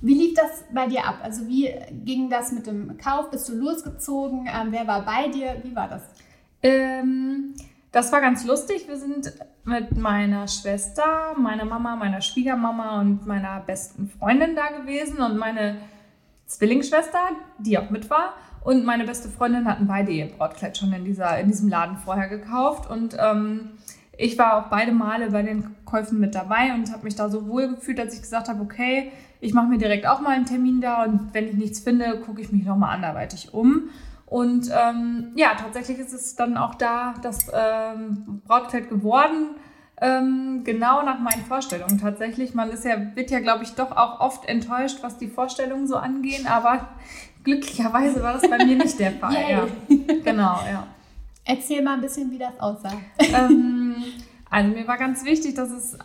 Wie 0.00 0.14
lief 0.14 0.34
das 0.34 0.64
bei 0.72 0.86
dir 0.86 1.06
ab? 1.06 1.18
Also 1.22 1.46
wie 1.46 1.70
ging 2.04 2.28
das 2.28 2.50
mit 2.50 2.66
dem 2.66 2.96
Kauf? 2.96 3.30
Bist 3.30 3.48
du 3.48 3.54
losgezogen? 3.54 4.48
Ähm, 4.48 4.68
wer 4.70 4.86
war 4.86 5.04
bei 5.04 5.28
dir? 5.28 5.60
Wie 5.62 5.76
war 5.76 5.86
das? 5.86 6.02
Ähm, 6.62 7.54
das 7.90 8.12
war 8.12 8.20
ganz 8.20 8.44
lustig. 8.44 8.88
Wir 8.88 8.96
sind 8.96 9.32
mit 9.64 9.96
meiner 9.96 10.48
Schwester, 10.48 11.34
meiner 11.36 11.64
Mama, 11.64 11.96
meiner 11.96 12.20
Schwiegermama 12.20 13.00
und 13.00 13.26
meiner 13.26 13.60
besten 13.60 14.08
Freundin 14.08 14.56
da 14.56 14.68
gewesen 14.78 15.20
und 15.20 15.36
meine 15.36 15.76
Zwillingsschwester, 16.46 17.18
die 17.58 17.78
auch 17.78 17.90
mit 17.90 18.08
war. 18.10 18.34
Und 18.64 18.84
meine 18.84 19.04
beste 19.04 19.28
Freundin 19.28 19.66
hatten 19.66 19.86
beide 19.86 20.12
ihr 20.12 20.26
Brautkleid 20.26 20.78
schon 20.78 20.92
in, 20.92 21.04
dieser, 21.04 21.38
in 21.38 21.48
diesem 21.48 21.68
Laden 21.68 21.96
vorher 21.96 22.28
gekauft. 22.28 22.88
Und 22.88 23.16
ähm, 23.18 23.72
ich 24.16 24.38
war 24.38 24.56
auch 24.56 24.70
beide 24.70 24.92
Male 24.92 25.30
bei 25.30 25.42
den 25.42 25.74
Käufen 25.84 26.20
mit 26.20 26.34
dabei 26.34 26.72
und 26.74 26.92
habe 26.92 27.04
mich 27.04 27.16
da 27.16 27.28
so 27.28 27.48
wohl 27.48 27.68
gefühlt, 27.68 27.98
dass 27.98 28.14
ich 28.14 28.20
gesagt 28.20 28.48
habe, 28.48 28.62
okay, 28.62 29.10
ich 29.40 29.52
mache 29.52 29.66
mir 29.66 29.78
direkt 29.78 30.06
auch 30.06 30.20
mal 30.20 30.30
einen 30.30 30.46
Termin 30.46 30.80
da 30.80 31.02
und 31.04 31.34
wenn 31.34 31.48
ich 31.48 31.54
nichts 31.54 31.80
finde, 31.80 32.20
gucke 32.20 32.40
ich 32.40 32.52
mich 32.52 32.64
nochmal 32.64 32.94
anderweitig 32.94 33.52
um. 33.52 33.90
Und 34.32 34.70
ähm, 34.72 35.32
ja, 35.34 35.54
tatsächlich 35.60 35.98
ist 35.98 36.14
es 36.14 36.36
dann 36.36 36.56
auch 36.56 36.74
da 36.76 37.12
das 37.20 37.50
ähm, 37.52 38.40
Brautkleid 38.46 38.88
geworden, 38.88 39.48
ähm, 40.00 40.62
genau 40.64 41.02
nach 41.02 41.18
meinen 41.18 41.44
Vorstellungen 41.44 41.98
tatsächlich. 41.98 42.54
Man 42.54 42.70
ist 42.70 42.86
ja, 42.86 43.14
wird 43.14 43.30
ja, 43.30 43.40
glaube 43.40 43.64
ich, 43.64 43.74
doch 43.74 43.94
auch 43.94 44.20
oft 44.20 44.48
enttäuscht, 44.48 45.00
was 45.02 45.18
die 45.18 45.28
Vorstellungen 45.28 45.86
so 45.86 45.96
angehen, 45.96 46.46
aber 46.46 46.88
glücklicherweise 47.44 48.22
war 48.22 48.32
das 48.32 48.48
bei 48.48 48.64
mir 48.64 48.76
nicht 48.76 48.98
der 48.98 49.12
Fall. 49.12 49.34
ja. 49.50 49.66
Genau, 50.24 50.60
ja. 50.66 50.86
Erzähl 51.44 51.82
mal 51.82 51.96
ein 51.96 52.00
bisschen, 52.00 52.30
wie 52.30 52.38
das 52.38 52.58
aussah. 52.58 52.94
Ähm, 53.18 53.96
also 54.50 54.70
mir 54.70 54.88
war 54.88 54.96
ganz 54.96 55.26
wichtig, 55.26 55.56
dass 55.56 55.70
es 55.70 55.98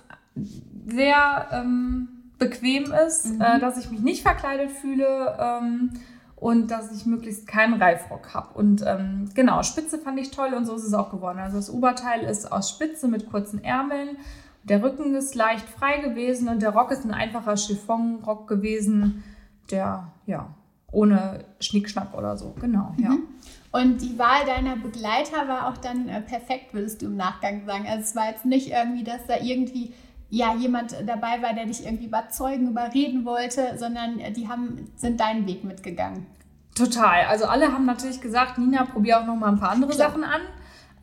sehr 0.86 1.48
ähm, 1.54 2.10
bequem 2.38 2.92
ist, 3.08 3.28
mhm. 3.28 3.40
äh, 3.40 3.60
dass 3.62 3.78
ich 3.78 3.90
mich 3.90 4.02
nicht 4.02 4.22
verkleidet 4.22 4.72
fühle 4.72 5.38
ähm, 5.40 5.92
und 6.38 6.70
dass 6.70 6.92
ich 6.92 7.06
möglichst 7.06 7.48
keinen 7.48 7.82
Reifrock 7.82 8.34
habe. 8.34 8.54
Und 8.54 8.84
ähm, 8.86 9.30
genau, 9.34 9.64
Spitze 9.64 9.98
fand 9.98 10.20
ich 10.20 10.32
toll 10.32 10.54
und 10.54 10.66
so 10.66 10.76
ist 10.76 10.84
es 10.84 10.94
auch 10.94 11.10
geworden. 11.10 11.40
Also 11.40 11.58
das 11.58 11.70
Oberteil 11.70 12.24
ist 12.24 12.52
aus 12.52 12.70
Spitze 12.70 13.08
mit 13.08 13.30
kurzen 13.30 13.64
Ärmeln. 13.64 14.18
Der 14.64 14.84
Rücken 14.84 15.16
ist 15.16 15.34
leicht 15.34 15.68
frei 15.68 15.98
gewesen 16.00 16.48
und 16.48 16.62
der 16.62 16.72
Rock 16.72 16.92
ist 16.92 17.06
ein 17.06 17.14
einfacher 17.14 17.56
Chiffonrock 17.56 18.48
gewesen, 18.48 19.24
der 19.72 20.12
ja 20.28 20.54
ohne 20.92 21.46
Schnickschnack 21.60 22.14
oder 22.14 22.38
so. 22.38 22.54
Genau, 22.60 22.94
ja. 22.98 23.10
Mhm. 23.10 23.28
Und 23.72 24.02
die 24.02 24.18
Wahl 24.18 24.46
deiner 24.46 24.76
Begleiter 24.76 25.48
war 25.48 25.70
auch 25.70 25.78
dann 25.78 26.08
äh, 26.08 26.22
perfekt, 26.22 26.74
würdest 26.74 27.02
du 27.02 27.08
im 27.08 27.18
Nachgang 27.18 27.66
sagen. 27.66 27.86
Also 27.88 28.02
es 28.02 28.16
war 28.16 28.30
jetzt 28.30 28.46
nicht 28.46 28.70
irgendwie, 28.70 29.04
dass 29.04 29.26
da 29.28 29.36
irgendwie 29.42 29.94
ja, 30.30 30.54
jemand 30.56 30.96
dabei 31.06 31.42
war, 31.42 31.54
der 31.54 31.66
dich 31.66 31.86
irgendwie 31.86 32.06
überzeugen, 32.06 32.70
überreden 32.70 33.26
wollte, 33.26 33.78
sondern 33.78 34.20
die 34.36 34.48
haben, 34.48 34.90
sind 34.96 35.20
deinen 35.20 35.48
Weg 35.48 35.64
mitgegangen. 35.64 36.26
Total. 36.76 37.26
Also 37.26 37.46
alle 37.46 37.72
haben 37.72 37.86
natürlich 37.86 38.22
gesagt, 38.22 38.58
Nina, 38.58 38.86
probier 38.86 39.20
auch 39.20 39.26
noch 39.26 39.36
mal 39.36 39.50
ein 39.50 39.60
paar 39.60 39.72
andere 39.72 39.92
Klar. 39.92 40.10
Sachen 40.10 40.24
an. 40.24 40.42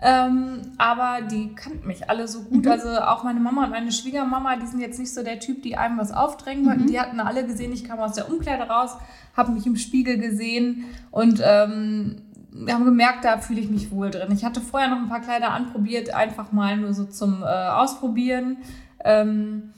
Ähm, 0.07 0.73
aber 0.77 1.23
die 1.23 1.55
kannten 1.55 1.87
mich 1.87 2.11
alle 2.11 2.29
so 2.29 2.43
gut. 2.43 2.65
Mhm. 2.65 2.71
Also 2.71 2.89
auch 3.01 3.25
meine 3.25 3.41
Mama 3.41 3.65
und 3.65 3.71
meine 3.71 3.91
Schwiegermama, 3.91 4.57
die 4.57 4.67
sind 4.67 4.81
jetzt 4.81 4.99
nicht 4.99 5.15
so 5.15 5.23
der 5.23 5.41
Typ, 5.41 5.63
die 5.63 5.77
einem 5.77 5.99
was 5.99 6.13
aufdrängen 6.13 6.67
wollten. 6.67 6.83
Mhm. 6.83 6.87
Die 6.89 7.01
hatten 7.01 7.21
alle 7.21 7.47
gesehen, 7.47 7.73
ich 7.73 7.85
kam 7.85 8.01
aus 8.01 8.13
der 8.13 8.29
Umkleide 8.31 8.65
raus, 8.65 8.97
habe 9.37 9.53
mich 9.53 9.67
im 9.67 9.77
Spiegel 9.77 10.19
gesehen 10.19 10.85
und 11.11 11.41
ähm, 11.43 12.23
haben 12.69 12.85
gemerkt, 12.85 13.25
da 13.25 13.39
fühle 13.39 13.61
ich 13.61 13.71
mich 13.71 13.91
wohl 13.91 14.11
drin. 14.11 14.31
Ich 14.33 14.45
hatte 14.45 14.61
vorher 14.61 14.89
noch 14.89 14.99
ein 14.99 15.09
paar 15.09 15.21
Kleider 15.21 15.51
anprobiert, 15.51 16.13
einfach 16.15 16.53
mal 16.53 16.77
nur 16.77 16.93
so 16.93 17.05
zum 17.05 17.43
äh, 17.43 17.47
Ausprobieren. 17.47 18.59
Ähm, 19.05 19.73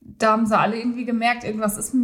da 0.00 0.32
haben 0.32 0.46
sie 0.46 0.58
alle 0.58 0.76
irgendwie 0.76 1.04
gemerkt, 1.04 1.44
irgendwas 1.44 1.78
ist, 1.78 1.94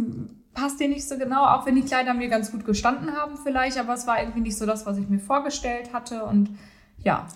passt 0.53 0.79
dir 0.79 0.87
nicht 0.87 1.07
so 1.07 1.17
genau, 1.17 1.45
auch 1.45 1.65
wenn 1.65 1.75
die 1.75 1.83
Kleider 1.83 2.13
mir 2.13 2.29
ganz 2.29 2.51
gut 2.51 2.65
gestanden 2.65 3.15
haben 3.15 3.37
vielleicht, 3.37 3.77
aber 3.77 3.93
es 3.93 4.07
war 4.07 4.19
irgendwie 4.19 4.41
nicht 4.41 4.57
so 4.57 4.65
das, 4.65 4.85
was 4.85 4.97
ich 4.97 5.07
mir 5.09 5.19
vorgestellt 5.19 5.93
hatte 5.93 6.23
und 6.23 6.49
ja. 7.03 7.27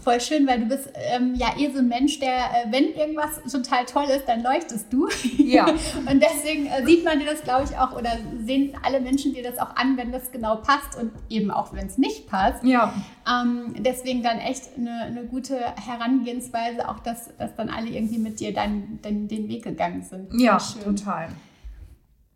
Voll 0.00 0.22
schön, 0.22 0.46
weil 0.46 0.60
du 0.60 0.66
bist 0.66 0.90
ähm, 0.94 1.34
ja 1.34 1.48
eh 1.58 1.70
so 1.70 1.80
ein 1.80 1.88
Mensch, 1.88 2.18
der, 2.18 2.36
äh, 2.36 2.70
wenn 2.72 2.94
irgendwas 2.94 3.42
total 3.52 3.84
toll 3.84 4.04
ist, 4.04 4.26
dann 4.26 4.42
leuchtest 4.42 4.90
du. 4.90 5.06
Ja. 5.36 5.66
und 6.10 6.22
deswegen 6.22 6.66
äh, 6.66 6.84
sieht 6.86 7.04
man 7.04 7.18
dir 7.18 7.26
das, 7.26 7.42
glaube 7.42 7.64
ich, 7.64 7.76
auch, 7.76 7.92
oder 7.92 8.10
sehen 8.42 8.72
alle 8.82 9.00
Menschen 9.00 9.34
dir 9.34 9.42
das 9.42 9.58
auch 9.58 9.76
an, 9.76 9.98
wenn 9.98 10.10
das 10.10 10.32
genau 10.32 10.56
passt 10.56 10.98
und 10.98 11.12
eben 11.28 11.50
auch, 11.50 11.74
wenn 11.74 11.88
es 11.88 11.98
nicht 11.98 12.26
passt. 12.26 12.64
Ja. 12.64 12.94
Ähm, 13.28 13.74
deswegen 13.80 14.22
dann 14.22 14.38
echt 14.38 14.70
eine, 14.78 15.02
eine 15.02 15.24
gute 15.24 15.58
Herangehensweise, 15.58 16.88
auch 16.88 17.00
dass, 17.00 17.36
dass 17.36 17.54
dann 17.56 17.68
alle 17.68 17.90
irgendwie 17.90 18.18
mit 18.18 18.40
dir 18.40 18.54
dann, 18.54 18.98
dann 19.02 19.28
den 19.28 19.46
Weg 19.48 19.62
gegangen 19.62 20.02
sind. 20.02 20.32
Ja, 20.40 20.56
total. 20.82 21.28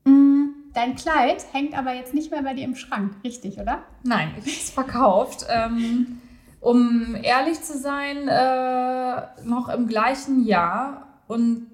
Mm, 0.05 0.49
dein 0.75 0.95
Kleid 0.95 1.47
hängt 1.53 1.77
aber 1.77 1.95
jetzt 1.95 2.13
nicht 2.13 2.31
mehr 2.31 2.43
bei 2.43 2.53
dir 2.53 2.65
im 2.65 2.77
Schrank, 2.77 3.15
richtig, 3.25 3.59
oder? 3.59 3.83
Nein, 4.03 4.35
ich 4.37 4.43
habe 4.43 4.51
es 4.51 4.71
verkauft. 4.71 5.47
Ähm, 5.49 6.21
um 6.61 7.17
ehrlich 7.23 7.63
zu 7.63 7.79
sein, 7.79 8.29
äh, 8.29 9.23
noch 9.45 9.69
im 9.69 9.87
gleichen 9.87 10.45
Jahr. 10.45 11.21
Und 11.27 11.67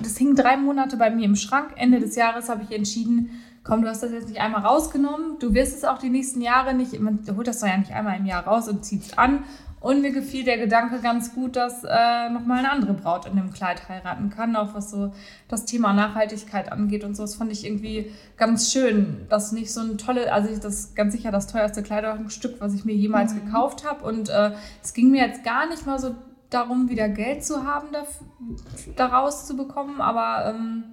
das 0.00 0.16
hing 0.16 0.34
drei 0.34 0.56
Monate 0.56 0.96
bei 0.96 1.10
mir 1.10 1.24
im 1.24 1.36
Schrank. 1.36 1.72
Ende 1.76 2.00
des 2.00 2.16
Jahres 2.16 2.48
habe 2.48 2.62
ich 2.62 2.74
entschieden, 2.74 3.30
komm, 3.64 3.82
du 3.82 3.88
hast 3.88 4.02
das 4.02 4.12
jetzt 4.12 4.28
nicht 4.28 4.40
einmal 4.40 4.62
rausgenommen. 4.62 5.38
Du 5.38 5.54
wirst 5.54 5.76
es 5.76 5.84
auch 5.84 5.98
die 5.98 6.10
nächsten 6.10 6.40
Jahre 6.40 6.74
nicht, 6.74 6.98
man 6.98 7.20
holt 7.36 7.46
das 7.46 7.60
doch 7.60 7.68
ja 7.68 7.76
nicht 7.76 7.92
einmal 7.92 8.18
im 8.18 8.26
Jahr 8.26 8.44
raus 8.46 8.68
und 8.68 8.84
zieht 8.84 9.02
es 9.02 9.18
an. 9.18 9.44
Und 9.82 10.00
mir 10.00 10.12
gefiel 10.12 10.44
der 10.44 10.58
Gedanke 10.58 11.00
ganz 11.00 11.34
gut, 11.34 11.56
dass 11.56 11.82
äh, 11.82 12.30
nochmal 12.30 12.60
eine 12.60 12.70
andere 12.70 12.94
Braut 12.94 13.26
in 13.26 13.34
dem 13.34 13.52
Kleid 13.52 13.88
heiraten 13.88 14.30
kann, 14.30 14.54
auch 14.54 14.74
was 14.74 14.92
so 14.92 15.12
das 15.48 15.64
Thema 15.64 15.92
Nachhaltigkeit 15.92 16.70
angeht 16.70 17.02
und 17.02 17.16
so. 17.16 17.24
Das 17.24 17.34
fand 17.34 17.50
ich 17.50 17.66
irgendwie 17.66 18.12
ganz 18.36 18.72
schön, 18.72 19.26
dass 19.28 19.50
nicht 19.50 19.72
so 19.72 19.80
ein 19.80 19.98
tolle, 19.98 20.32
also 20.32 20.54
das 20.56 20.74
ist 20.74 20.96
ganz 20.96 21.12
sicher 21.12 21.32
das 21.32 21.48
teuerste 21.48 21.82
Kleidungsstück, 21.82 22.60
was 22.60 22.74
ich 22.74 22.84
mir 22.84 22.94
jemals 22.94 23.34
mhm. 23.34 23.44
gekauft 23.44 23.84
habe. 23.84 24.04
Und 24.04 24.28
äh, 24.28 24.52
es 24.84 24.94
ging 24.94 25.10
mir 25.10 25.26
jetzt 25.26 25.42
gar 25.42 25.68
nicht 25.68 25.84
mal 25.84 25.98
so 25.98 26.14
darum, 26.48 26.88
wieder 26.88 27.08
Geld 27.08 27.44
zu 27.44 27.64
haben, 27.64 27.88
dafür, 27.92 28.26
daraus 28.94 29.46
zu 29.46 29.56
bekommen, 29.56 30.00
aber 30.00 30.54
ähm, 30.54 30.84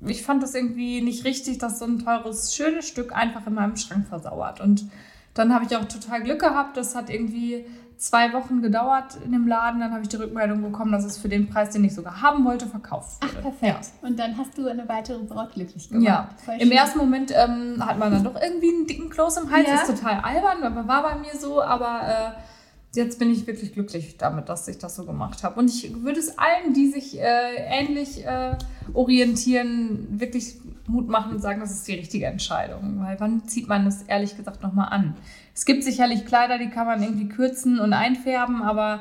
ich 0.00 0.22
fand 0.22 0.42
das 0.42 0.54
irgendwie 0.54 1.00
nicht 1.00 1.24
richtig, 1.24 1.58
dass 1.58 1.80
so 1.80 1.86
ein 1.86 1.98
teures, 1.98 2.54
schönes 2.54 2.86
Stück 2.86 3.14
einfach 3.16 3.46
in 3.46 3.54
meinem 3.54 3.76
Schrank 3.76 4.06
versauert. 4.06 4.60
Und 4.60 4.88
dann 5.34 5.52
habe 5.52 5.64
ich 5.64 5.76
auch 5.76 5.84
total 5.86 6.22
Glück 6.22 6.40
gehabt. 6.40 6.76
Das 6.76 6.94
hat 6.94 7.10
irgendwie 7.10 7.66
zwei 7.98 8.32
Wochen 8.32 8.62
gedauert 8.62 9.16
in 9.24 9.32
dem 9.32 9.46
Laden. 9.46 9.80
Dann 9.80 9.92
habe 9.92 10.02
ich 10.02 10.08
die 10.08 10.16
Rückmeldung 10.16 10.62
bekommen, 10.62 10.92
dass 10.92 11.04
es 11.04 11.18
für 11.18 11.28
den 11.28 11.48
Preis, 11.48 11.70
den 11.70 11.84
ich 11.84 11.94
sogar 11.94 12.20
haben 12.20 12.44
wollte, 12.44 12.66
verkauft 12.66 13.22
wurde. 13.22 13.34
Ach, 13.38 13.42
perfekt. 13.42 13.86
Ja. 14.02 14.08
Und 14.08 14.18
dann 14.18 14.36
hast 14.36 14.56
du 14.58 14.68
eine 14.68 14.88
weitere 14.88 15.18
Braut 15.22 15.52
glücklich 15.54 15.88
gemacht. 15.88 16.04
Ja. 16.46 16.54
Im 16.58 16.70
ersten 16.70 16.98
Moment 16.98 17.32
ähm, 17.34 17.84
hat 17.84 17.98
man 17.98 18.12
dann 18.12 18.24
doch 18.24 18.40
irgendwie 18.40 18.68
einen 18.68 18.86
dicken 18.86 19.10
Kloß 19.10 19.38
im 19.38 19.50
Hals. 19.50 19.66
Ja. 19.66 19.74
Das 19.74 19.88
ist 19.88 19.98
total 19.98 20.20
albern, 20.20 20.62
aber 20.62 20.86
war 20.86 21.02
bei 21.02 21.14
mir 21.16 21.38
so. 21.38 21.62
Aber 21.62 22.34
äh, 22.36 22.96
jetzt 22.96 23.18
bin 23.18 23.30
ich 23.30 23.46
wirklich 23.46 23.72
glücklich 23.72 24.16
damit, 24.16 24.48
dass 24.48 24.68
ich 24.68 24.78
das 24.78 24.96
so 24.96 25.04
gemacht 25.04 25.42
habe. 25.42 25.58
Und 25.60 25.70
ich 25.70 26.02
würde 26.02 26.20
es 26.20 26.38
allen, 26.38 26.74
die 26.74 26.88
sich 26.88 27.18
äh, 27.18 27.56
ähnlich 27.56 28.24
äh, 28.24 28.56
orientieren, 28.92 30.20
wirklich 30.20 30.56
Mut 30.88 31.08
machen 31.08 31.32
und 31.32 31.38
sagen, 31.40 31.60
das 31.60 31.70
ist 31.70 31.86
die 31.88 31.94
richtige 31.94 32.26
Entscheidung. 32.26 33.00
Weil 33.00 33.18
wann 33.18 33.46
zieht 33.48 33.68
man 33.68 33.84
das 33.84 34.02
ehrlich 34.02 34.36
gesagt 34.36 34.62
nochmal 34.62 34.88
an? 34.90 35.16
Es 35.54 35.64
gibt 35.64 35.84
sicherlich 35.84 36.26
Kleider, 36.26 36.58
die 36.58 36.68
kann 36.68 36.86
man 36.86 37.02
irgendwie 37.02 37.28
kürzen 37.28 37.78
und 37.80 37.92
einfärben, 37.92 38.62
aber 38.62 39.00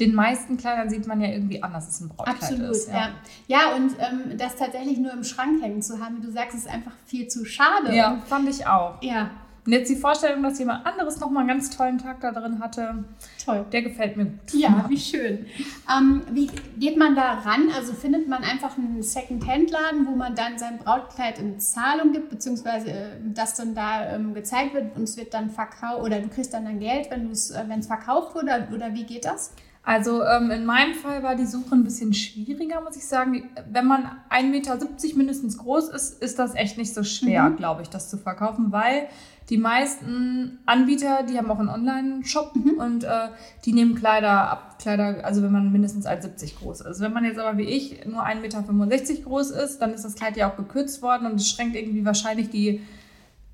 den 0.00 0.14
meisten 0.14 0.56
Kleidern 0.58 0.90
sieht 0.90 1.06
man 1.06 1.20
ja 1.20 1.28
irgendwie 1.28 1.62
an, 1.62 1.72
dass 1.72 1.88
es 1.88 2.00
ein 2.00 2.08
Brautkleid 2.08 2.36
Absolut, 2.36 2.70
ist. 2.70 2.88
ja. 2.88 3.10
Ja, 3.46 3.74
und 3.74 3.92
ähm, 3.98 4.36
das 4.36 4.56
tatsächlich 4.56 4.98
nur 4.98 5.12
im 5.12 5.24
Schrank 5.24 5.62
hängen 5.62 5.80
zu 5.80 6.00
haben, 6.00 6.18
wie 6.18 6.26
du 6.26 6.30
sagst, 6.30 6.54
ist 6.54 6.68
einfach 6.68 6.92
viel 7.06 7.28
zu 7.28 7.44
schade. 7.44 7.94
Ja, 7.94 8.18
fand 8.26 8.48
ich 8.48 8.66
auch. 8.66 9.02
Ja, 9.02 9.30
Und 9.66 9.72
jetzt 9.72 9.90
die 9.90 9.96
Vorstellung, 9.96 10.42
dass 10.44 10.58
jemand 10.60 10.86
anderes 10.86 11.18
nochmal 11.18 11.40
einen 11.40 11.48
ganz 11.48 11.76
tollen 11.76 11.98
Tag 11.98 12.20
da 12.20 12.30
drin 12.30 12.60
hatte, 12.60 13.04
toll. 13.44 13.66
der 13.72 13.82
gefällt 13.82 14.16
mir 14.16 14.26
gut. 14.26 14.54
Ja, 14.54 14.84
wie 14.88 14.96
schön. 14.98 15.46
Ähm, 15.92 16.22
wie 16.30 16.48
geht 16.78 16.96
man 16.96 17.16
da 17.16 17.32
ran? 17.40 17.68
Also 17.76 17.92
findet 17.92 18.28
man 18.28 18.44
einfach 18.44 18.78
einen 18.78 19.02
Second-Hand-Laden, 19.02 20.06
wo 20.06 20.12
man 20.12 20.34
dann 20.36 20.56
sein 20.58 20.78
Brautkleid 20.78 21.38
in 21.40 21.58
Zahlung 21.58 22.12
gibt, 22.12 22.30
beziehungsweise 22.30 22.90
äh, 22.90 23.08
das 23.34 23.54
dann 23.54 23.74
da 23.74 24.14
ähm, 24.14 24.34
gezeigt 24.34 24.74
wird 24.74 24.96
und 24.96 25.02
es 25.02 25.16
wird 25.16 25.34
dann 25.34 25.50
verkauft 25.50 26.02
oder 26.04 26.20
du 26.20 26.28
kriegst 26.28 26.54
dann 26.54 26.64
dein 26.64 26.78
Geld, 26.78 27.10
wenn 27.10 27.30
es 27.30 27.50
äh, 27.50 27.64
verkauft 27.82 28.34
wurde 28.36 28.68
oder 28.72 28.94
wie 28.94 29.04
geht 29.04 29.24
das? 29.24 29.52
Also 29.82 30.24
ähm, 30.24 30.50
in 30.50 30.66
meinem 30.66 30.94
Fall 30.94 31.22
war 31.22 31.36
die 31.36 31.46
Suche 31.46 31.76
ein 31.76 31.84
bisschen 31.84 32.12
schwieriger, 32.12 32.80
muss 32.80 32.96
ich 32.96 33.06
sagen. 33.06 33.50
Wenn 33.70 33.86
man 33.86 34.02
1,70 34.30 34.42
Meter 34.50 34.78
mindestens 35.14 35.58
groß 35.58 35.90
ist, 35.90 36.20
ist 36.20 36.40
das 36.40 36.56
echt 36.56 36.76
nicht 36.76 36.92
so 36.92 37.04
schwer, 37.04 37.44
Mhm. 37.50 37.56
glaube 37.56 37.82
ich, 37.82 37.88
das 37.88 38.10
zu 38.10 38.16
verkaufen, 38.18 38.72
weil 38.72 39.06
die 39.48 39.58
meisten 39.58 40.58
Anbieter, 40.66 41.22
die 41.22 41.38
haben 41.38 41.50
auch 41.50 41.58
einen 41.60 41.68
Online-Shop 41.68 42.56
Mhm. 42.56 42.70
und 42.78 43.04
äh, 43.04 43.28
die 43.64 43.72
nehmen 43.72 43.94
Kleider 43.94 44.50
ab, 44.50 44.78
Kleider, 44.80 45.24
also 45.24 45.42
wenn 45.42 45.52
man 45.52 45.70
mindestens 45.70 46.04
1,70 46.06 46.58
groß 46.58 46.80
ist. 46.82 47.00
Wenn 47.00 47.12
man 47.12 47.24
jetzt 47.24 47.38
aber 47.38 47.56
wie 47.56 47.64
ich 47.64 48.04
nur 48.06 48.24
1,65 48.26 48.40
Meter 48.40 49.22
groß 49.22 49.50
ist, 49.52 49.78
dann 49.78 49.94
ist 49.94 50.04
das 50.04 50.14
Kleid 50.16 50.36
ja 50.36 50.50
auch 50.50 50.56
gekürzt 50.56 51.00
worden 51.02 51.26
und 51.26 51.36
es 51.36 51.48
schränkt 51.48 51.76
irgendwie 51.76 52.04
wahrscheinlich 52.04 52.50
die 52.50 52.80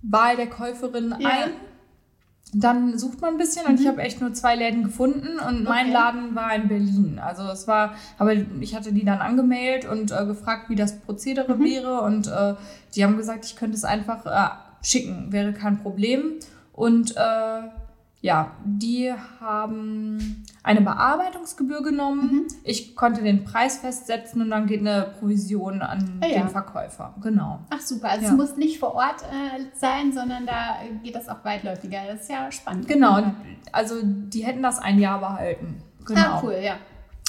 Wahl 0.03 0.37
der 0.37 0.47
Käuferin 0.49 1.15
Ja. 1.19 1.29
ein. 1.29 1.51
Dann 2.55 2.99
sucht 2.99 3.23
man 3.23 3.31
ein 3.35 3.39
bisschen 3.39 3.65
und 3.67 3.81
ich 3.81 3.87
habe 3.87 4.03
echt 4.03 4.21
nur 4.21 4.35
zwei 4.35 4.57
Läden 4.57 4.83
gefunden 4.85 5.39
und 5.49 5.65
mein 5.65 5.87
Okay. 5.87 5.93
Laden 5.95 6.35
war 6.35 6.55
in 6.55 6.69
Berlin. 6.69 7.19
Also 7.19 7.45
es 7.45 7.67
war, 7.67 7.95
aber 8.19 8.35
ich 8.35 8.75
hatte 8.75 8.93
die 8.93 9.07
dann 9.07 9.21
angemeldet 9.21 9.91
und 9.91 10.11
äh, 10.11 10.27
gefragt, 10.27 10.69
wie 10.69 10.75
das 10.75 11.01
Prozedere 11.01 11.59
wäre 11.61 12.03
und 12.03 12.27
äh, 12.27 12.55
die 12.95 13.05
haben 13.05 13.17
gesagt, 13.17 13.47
ich 13.47 13.57
könnte 13.57 13.77
es 13.77 13.85
einfach 13.85 14.27
äh, 14.27 14.51
schicken, 14.83 15.33
wäre 15.33 15.53
kein 15.53 15.79
Problem. 15.83 16.35
Und 16.73 17.17
äh, 17.17 17.61
ja, 18.21 18.53
die 18.65 19.13
haben 19.41 20.45
eine 20.63 20.81
Bearbeitungsgebühr 20.81 21.83
genommen. 21.83 22.47
Ich 22.63 22.95
konnte 22.95 23.21
den 23.23 23.43
Preis 23.45 23.79
festsetzen 23.79 24.41
und 24.43 24.51
dann 24.51 24.67
geht 24.67 24.81
eine 24.81 25.13
Provision 25.19 25.83
an 25.83 26.21
Ah, 26.23 26.27
ja. 26.29 26.39
den 26.41 26.49
Verkäufer. 26.49 27.15
Genau. 27.21 27.59
Ach 27.71 27.81
super, 27.81 28.11
also 28.11 28.27
Ja. 28.27 28.31
es 28.31 28.37
muss 28.37 28.57
nicht 28.57 28.79
vor 28.79 28.95
Ort 28.95 29.23
äh, 29.23 29.65
sein, 29.75 30.13
sondern 30.13 30.47
da 30.47 30.77
geht 31.03 31.17
das 31.17 31.29
auch 31.29 31.45
weitläufiger. 31.45 31.99
Das 32.09 32.23
ist 32.23 32.31
ja 32.31 32.51
spannend. 32.53 32.87
Genau, 32.87 33.19
Ja. 33.19 33.35
also 33.73 33.97
die 34.05 34.45
hätten 34.47 34.63
das 34.63 34.79
ein 34.79 35.01
Jahr 35.01 35.19
behalten. 35.19 35.83
Genau. 36.07 36.21
Ah, 36.21 36.41
cool, 36.45 36.57
ja. 36.63 36.75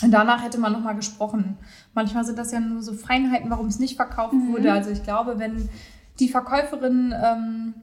Und 0.04 0.12
danach 0.12 0.44
hätte 0.44 0.60
man 0.60 0.74
nochmal 0.74 0.96
gesprochen. 0.96 1.58
Manchmal 1.96 2.24
sind 2.26 2.38
das 2.38 2.52
ja 2.52 2.60
nur 2.60 2.82
so 2.84 2.94
Feinheiten, 2.94 3.50
warum 3.50 3.68
es 3.68 3.80
nicht 3.80 3.96
verkauft 3.96 4.34
Mhm. 4.34 4.52
wurde. 4.54 4.72
Also 4.72 4.89
ich 4.92 5.02
glaube, 5.04 5.39
wenn 5.39 5.70
die 6.19 6.30
Verkäuferinnen 6.30 7.13
ähm, 7.13 7.73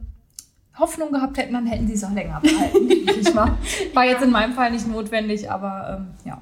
Hoffnung 0.78 1.12
gehabt 1.12 1.36
hätten, 1.36 1.52
dann 1.52 1.66
hätten 1.66 1.86
sie 1.86 1.94
es 1.94 2.04
auch 2.04 2.12
länger 2.12 2.40
behalten. 2.40 2.88
War 3.94 4.04
jetzt 4.04 4.22
in 4.22 4.30
meinem 4.30 4.52
Fall 4.52 4.70
nicht 4.70 4.86
notwendig, 4.86 5.50
aber 5.50 5.98
ähm, 6.00 6.08
ja. 6.24 6.40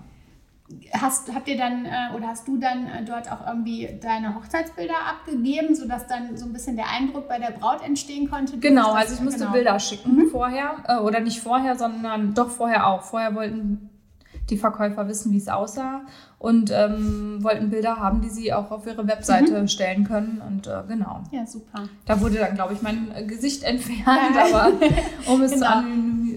Hast, 0.92 1.34
habt 1.34 1.48
ihr 1.48 1.56
dann 1.56 1.86
äh, 1.86 2.14
oder 2.14 2.28
hast 2.28 2.46
du 2.46 2.58
dann 2.58 2.86
äh, 2.86 3.02
dort 3.02 3.32
auch 3.32 3.46
irgendwie 3.46 3.88
deine 4.02 4.34
Hochzeitsbilder 4.34 4.94
abgegeben, 5.08 5.74
sodass 5.74 6.06
dann 6.06 6.36
so 6.36 6.44
ein 6.44 6.52
bisschen 6.52 6.76
der 6.76 6.90
Eindruck 6.90 7.26
bei 7.26 7.38
der 7.38 7.52
Braut 7.52 7.82
entstehen 7.82 8.28
konnte? 8.28 8.58
Genau, 8.58 8.92
also 8.92 9.14
ich 9.14 9.20
musste 9.20 9.40
genau. 9.40 9.52
Bilder 9.52 9.80
schicken 9.80 10.28
vorher. 10.30 10.76
Äh, 10.86 10.98
oder 10.98 11.20
nicht 11.20 11.40
vorher, 11.40 11.76
sondern 11.76 12.34
doch 12.34 12.50
vorher 12.50 12.86
auch. 12.86 13.02
Vorher 13.02 13.34
wollten 13.34 13.87
die 14.50 14.56
Verkäufer 14.56 15.08
wissen, 15.08 15.32
wie 15.32 15.36
es 15.38 15.48
aussah 15.48 16.02
und 16.38 16.70
ähm, 16.72 17.38
wollten 17.42 17.70
Bilder 17.70 17.96
haben, 17.96 18.20
die 18.20 18.28
sie 18.28 18.52
auch 18.52 18.70
auf 18.70 18.86
ihre 18.86 19.06
Webseite 19.08 19.60
Mhm. 19.62 19.68
stellen 19.68 20.04
können. 20.04 20.40
Und 20.46 20.66
äh, 20.66 20.82
genau. 20.88 21.20
Ja, 21.32 21.46
super. 21.46 21.84
Da 22.06 22.20
wurde 22.20 22.36
dann, 22.38 22.54
glaube 22.54 22.74
ich, 22.74 22.82
mein 22.82 23.08
Gesicht 23.26 23.62
entfernt, 23.64 24.36
aber 24.36 24.72
um 25.26 25.42
es 25.42 25.52
zu 25.52 25.58
Genau. 25.58 25.70
anonymi- 25.70 25.78
anonymisieren 25.78 26.27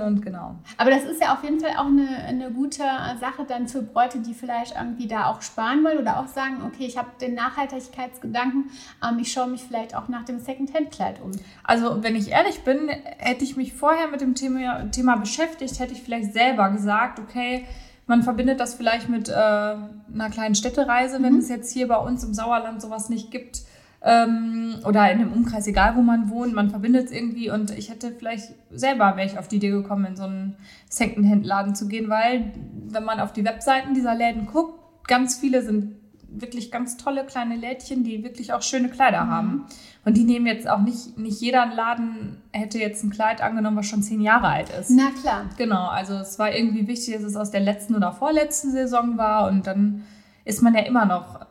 und 0.00 0.22
genau. 0.22 0.56
Aber 0.76 0.90
das 0.90 1.04
ist 1.04 1.20
ja 1.20 1.32
auf 1.34 1.42
jeden 1.42 1.60
Fall 1.60 1.72
auch 1.76 1.86
eine, 1.86 2.08
eine 2.26 2.50
gute 2.50 2.82
Sache 3.20 3.44
dann 3.46 3.68
für 3.68 3.82
Bräute, 3.82 4.18
die 4.20 4.34
vielleicht 4.34 4.74
irgendwie 4.76 5.06
da 5.08 5.26
auch 5.26 5.42
sparen 5.42 5.82
wollen 5.84 5.98
oder 5.98 6.18
auch 6.20 6.28
sagen, 6.28 6.62
okay, 6.66 6.84
ich 6.86 6.98
habe 6.98 7.08
den 7.20 7.34
Nachhaltigkeitsgedanken, 7.34 8.70
ähm, 9.06 9.18
ich 9.18 9.32
schaue 9.32 9.48
mich 9.48 9.62
vielleicht 9.62 9.94
auch 9.96 10.08
nach 10.08 10.24
dem 10.24 10.38
Second-Hand-Kleid 10.40 11.20
um. 11.22 11.32
Also, 11.64 12.02
wenn 12.02 12.16
ich 12.16 12.30
ehrlich 12.30 12.64
bin, 12.64 12.88
hätte 12.88 13.44
ich 13.44 13.56
mich 13.56 13.72
vorher 13.72 14.08
mit 14.08 14.20
dem 14.20 14.34
Thema, 14.34 14.90
Thema 14.90 15.16
beschäftigt, 15.16 15.78
hätte 15.78 15.92
ich 15.92 16.02
vielleicht 16.02 16.32
selber 16.32 16.70
gesagt, 16.70 17.18
okay, 17.18 17.66
man 18.06 18.22
verbindet 18.22 18.60
das 18.60 18.74
vielleicht 18.74 19.08
mit 19.08 19.28
äh, 19.28 19.32
einer 19.32 20.30
kleinen 20.30 20.54
Städtereise, 20.54 21.18
Mhm. 21.18 21.22
wenn 21.24 21.38
es 21.38 21.48
jetzt 21.48 21.72
hier 21.72 21.88
bei 21.88 21.96
uns 21.96 22.24
im 22.24 22.34
Sauerland 22.34 22.82
sowas 22.82 23.08
nicht 23.08 23.30
gibt. 23.30 23.62
Ähm, 24.04 24.76
oder 24.84 25.10
in 25.12 25.20
dem 25.20 25.32
Umkreis, 25.32 25.66
egal 25.68 25.94
wo 25.94 26.02
man 26.02 26.28
wohnt, 26.28 26.54
man 26.54 26.70
verbindet 26.70 27.06
es 27.06 27.12
irgendwie 27.12 27.50
und 27.50 27.70
ich 27.70 27.88
hätte 27.88 28.10
vielleicht 28.10 28.52
selber, 28.70 29.16
wäre 29.16 29.26
ich 29.26 29.38
auf 29.38 29.46
die 29.46 29.56
Idee 29.56 29.70
gekommen, 29.70 30.06
in 30.06 30.16
so 30.16 30.24
einen 30.24 30.56
Secondhand-Laden 30.88 31.76
zu 31.76 31.86
gehen, 31.86 32.08
weil 32.08 32.52
wenn 32.88 33.04
man 33.04 33.20
auf 33.20 33.32
die 33.32 33.44
Webseiten 33.44 33.94
dieser 33.94 34.16
Läden 34.16 34.46
guckt, 34.46 35.06
ganz 35.06 35.38
viele 35.38 35.62
sind 35.62 35.96
wirklich 36.34 36.70
ganz 36.70 36.96
tolle 36.96 37.24
kleine 37.24 37.56
Lädchen, 37.56 38.04
die 38.04 38.24
wirklich 38.24 38.52
auch 38.52 38.62
schöne 38.62 38.88
Kleider 38.88 39.26
haben. 39.26 39.66
Und 40.04 40.16
die 40.16 40.24
nehmen 40.24 40.46
jetzt 40.46 40.68
auch 40.68 40.80
nicht, 40.80 41.18
nicht 41.18 41.40
jeder 41.40 41.66
Laden 41.66 42.38
hätte 42.52 42.78
jetzt 42.78 43.04
ein 43.04 43.10
Kleid 43.10 43.40
angenommen, 43.40 43.76
was 43.76 43.86
schon 43.86 44.02
zehn 44.02 44.20
Jahre 44.20 44.48
alt 44.48 44.70
ist. 44.70 44.90
Na 44.90 45.10
klar. 45.20 45.44
Genau, 45.58 45.86
also 45.86 46.14
es 46.14 46.38
war 46.38 46.54
irgendwie 46.54 46.86
wichtig, 46.86 47.14
dass 47.14 47.22
es 47.22 47.36
aus 47.36 47.50
der 47.50 47.60
letzten 47.60 47.94
oder 47.94 48.12
vorletzten 48.12 48.72
Saison 48.72 49.18
war 49.18 49.48
und 49.48 49.66
dann 49.66 50.04
ist 50.44 50.62
man 50.62 50.74
ja 50.74 50.80
immer 50.80 51.04
noch, 51.04 51.46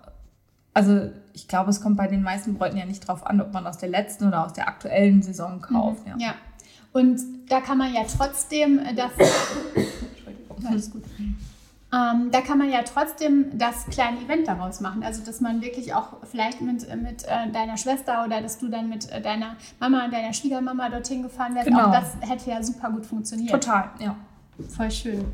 also 0.73 1.11
ich 1.33 1.47
glaube, 1.47 1.69
es 1.69 1.81
kommt 1.81 1.97
bei 1.97 2.07
den 2.07 2.23
meisten 2.23 2.55
Bräuten 2.55 2.77
ja 2.77 2.85
nicht 2.85 3.07
drauf 3.07 3.25
an, 3.25 3.41
ob 3.41 3.53
man 3.53 3.65
aus 3.67 3.77
der 3.77 3.89
letzten 3.89 4.27
oder 4.27 4.45
aus 4.45 4.53
der 4.53 4.67
aktuellen 4.67 5.21
Saison 5.21 5.61
kauft. 5.61 6.07
Ja. 6.07 6.15
Ja. 6.17 6.33
Und 6.93 7.21
da 7.49 7.61
kann 7.61 7.77
man 7.77 7.93
ja 7.93 8.01
trotzdem 8.03 8.79
äh, 8.79 8.93
das. 8.93 9.11
Entschuldigung, 9.17 10.65
alles 10.67 10.91
gut. 10.91 11.03
Ähm, 11.93 12.31
da 12.31 12.39
kann 12.39 12.57
man 12.57 12.69
ja 12.69 12.83
trotzdem 12.83 13.57
das 13.57 13.85
kleine 13.87 14.21
Event 14.21 14.47
daraus 14.47 14.79
machen. 14.79 15.03
Also, 15.03 15.25
dass 15.25 15.41
man 15.41 15.61
wirklich 15.61 15.93
auch 15.93 16.17
vielleicht 16.23 16.61
mit, 16.61 16.87
mit 17.01 17.23
äh, 17.25 17.51
deiner 17.51 17.75
Schwester 17.75 18.23
oder 18.25 18.41
dass 18.41 18.59
du 18.59 18.69
dann 18.69 18.87
mit 18.87 19.11
äh, 19.11 19.21
deiner 19.21 19.57
Mama 19.79 20.05
und 20.05 20.13
deiner 20.13 20.31
Schwiegermama 20.31 20.89
dorthin 20.89 21.21
gefahren 21.21 21.53
wärst. 21.53 21.67
Genau. 21.67 21.87
Auch 21.87 21.91
das 21.91 22.15
hätte 22.21 22.49
ja 22.49 22.63
super 22.63 22.91
gut 22.91 23.05
funktioniert. 23.05 23.51
Total, 23.51 23.89
ja. 23.99 24.15
Voll 24.69 24.91
schön. 24.91 25.25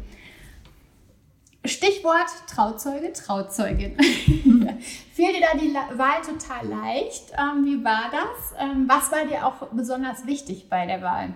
Stichwort 1.65 2.27
Trauzeuge, 2.49 3.11
Trauzeugin. 3.13 3.97
Fiel 5.13 5.33
dir 5.33 5.41
da 5.41 5.57
die 5.57 5.73
Wahl 5.97 6.21
total 6.21 6.67
leicht? 6.67 7.31
Ähm, 7.33 7.65
wie 7.65 7.83
war 7.83 8.11
das? 8.11 8.53
Ähm, 8.59 8.85
was 8.87 9.11
war 9.11 9.25
dir 9.25 9.45
auch 9.45 9.67
besonders 9.71 10.25
wichtig 10.25 10.69
bei 10.69 10.85
der 10.85 11.01
Wahl? 11.01 11.33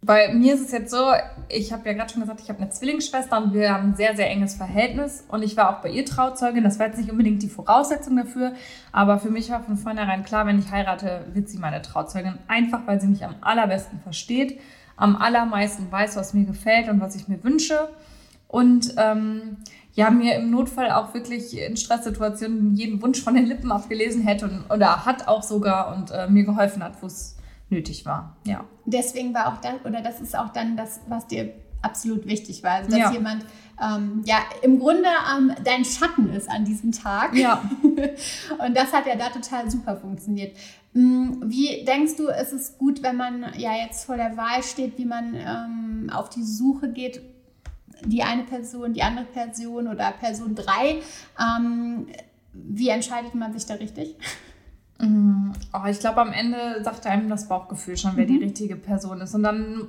Bei 0.00 0.32
mir 0.32 0.54
ist 0.54 0.60
es 0.60 0.70
jetzt 0.70 0.92
so, 0.92 1.12
ich 1.48 1.72
habe 1.72 1.88
ja 1.88 1.92
gerade 1.92 2.12
schon 2.12 2.22
gesagt, 2.22 2.40
ich 2.40 2.48
habe 2.48 2.60
eine 2.60 2.70
Zwillingsschwester 2.70 3.42
und 3.42 3.52
wir 3.52 3.72
haben 3.72 3.90
ein 3.90 3.96
sehr, 3.96 4.14
sehr 4.14 4.30
enges 4.30 4.54
Verhältnis. 4.54 5.24
Und 5.28 5.42
ich 5.42 5.56
war 5.56 5.70
auch 5.70 5.82
bei 5.82 5.90
ihr 5.90 6.04
Trauzeugin. 6.04 6.62
Das 6.62 6.78
war 6.78 6.86
jetzt 6.86 6.98
nicht 6.98 7.10
unbedingt 7.10 7.42
die 7.42 7.48
Voraussetzung 7.48 8.16
dafür, 8.16 8.52
aber 8.92 9.18
für 9.18 9.30
mich 9.30 9.50
war 9.50 9.62
von 9.62 9.76
vornherein 9.76 10.22
klar, 10.22 10.46
wenn 10.46 10.58
ich 10.58 10.70
heirate, 10.70 11.26
wird 11.32 11.48
sie 11.48 11.58
meine 11.58 11.82
Trauzeugin. 11.82 12.38
Einfach, 12.46 12.86
weil 12.86 13.00
sie 13.00 13.08
mich 13.08 13.24
am 13.24 13.34
allerbesten 13.40 13.98
versteht, 14.00 14.60
am 14.96 15.16
allermeisten 15.16 15.90
weiß, 15.90 16.16
was 16.16 16.32
mir 16.32 16.44
gefällt 16.44 16.88
und 16.88 17.00
was 17.00 17.16
ich 17.16 17.26
mir 17.26 17.42
wünsche. 17.42 17.88
Und 18.48 18.94
ähm, 18.96 19.58
ja, 19.92 20.10
mir 20.10 20.36
im 20.36 20.50
Notfall 20.50 20.90
auch 20.90 21.12
wirklich 21.14 21.56
in 21.58 21.76
Stresssituationen 21.76 22.74
jeden 22.74 23.02
Wunsch 23.02 23.22
von 23.22 23.34
den 23.34 23.46
Lippen 23.46 23.70
abgelesen 23.70 24.22
hätte 24.22 24.46
und, 24.46 24.64
oder 24.70 25.04
hat 25.04 25.28
auch 25.28 25.42
sogar 25.42 25.94
und 25.96 26.10
äh, 26.10 26.28
mir 26.28 26.44
geholfen 26.44 26.82
hat, 26.82 27.00
wo 27.02 27.06
es 27.06 27.36
nötig 27.68 28.06
war. 28.06 28.36
Ja. 28.44 28.64
Deswegen 28.86 29.34
war 29.34 29.48
auch 29.52 29.60
das, 29.60 29.74
oder 29.84 30.00
das 30.00 30.20
ist 30.20 30.36
auch 30.36 30.50
dann 30.50 30.76
das, 30.76 31.00
was 31.08 31.26
dir 31.26 31.52
absolut 31.82 32.26
wichtig 32.26 32.62
war. 32.62 32.72
Also, 32.72 32.90
dass 32.90 32.98
Ja. 33.00 33.12
jemand 33.12 33.44
ähm, 33.80 34.22
ja 34.24 34.38
im 34.62 34.78
Grunde 34.80 35.08
ähm, 35.36 35.52
dein 35.64 35.84
Schatten 35.84 36.30
ist 36.30 36.48
an 36.50 36.64
diesem 36.64 36.90
Tag. 36.92 37.34
Ja. 37.36 37.62
Und 37.82 38.76
das 38.76 38.92
hat 38.92 39.06
ja 39.06 39.14
da 39.16 39.28
total 39.28 39.70
super 39.70 39.96
funktioniert. 39.96 40.56
Mm, 40.94 41.42
Wie 41.44 41.84
denkst 41.84 42.16
du, 42.16 42.28
ist 42.28 42.52
es 42.52 42.78
gut, 42.78 43.02
wenn 43.02 43.16
man 43.16 43.46
ja 43.56 43.72
jetzt 43.76 44.06
vor 44.06 44.16
der 44.16 44.36
Wahl 44.36 44.62
steht, 44.62 44.96
wie 44.98 45.04
man 45.04 45.34
ähm, 45.34 46.10
auf 46.12 46.30
die 46.30 46.42
Suche 46.42 46.90
geht, 46.90 47.20
die 48.04 48.22
eine 48.22 48.44
Person, 48.44 48.92
die 48.92 49.02
andere 49.02 49.24
Person 49.26 49.88
oder 49.88 50.12
Person 50.12 50.54
drei? 50.54 51.00
Ähm, 51.40 52.06
wie 52.52 52.88
entscheidet 52.88 53.34
man 53.34 53.52
sich 53.52 53.66
da 53.66 53.74
richtig? 53.74 54.16
Mm, 55.00 55.52
Oh, 55.72 55.86
ich 55.88 56.00
glaube, 56.00 56.20
am 56.20 56.32
Ende 56.32 56.82
sagt 56.82 57.06
einem 57.06 57.28
das 57.28 57.48
Bauchgefühl 57.48 57.96
schon, 57.96 58.12
wer 58.16 58.24
Mhm. 58.24 58.28
die 58.28 58.44
richtige 58.44 58.76
Person 58.76 59.20
ist. 59.20 59.34
Und 59.34 59.42
dann 59.44 59.86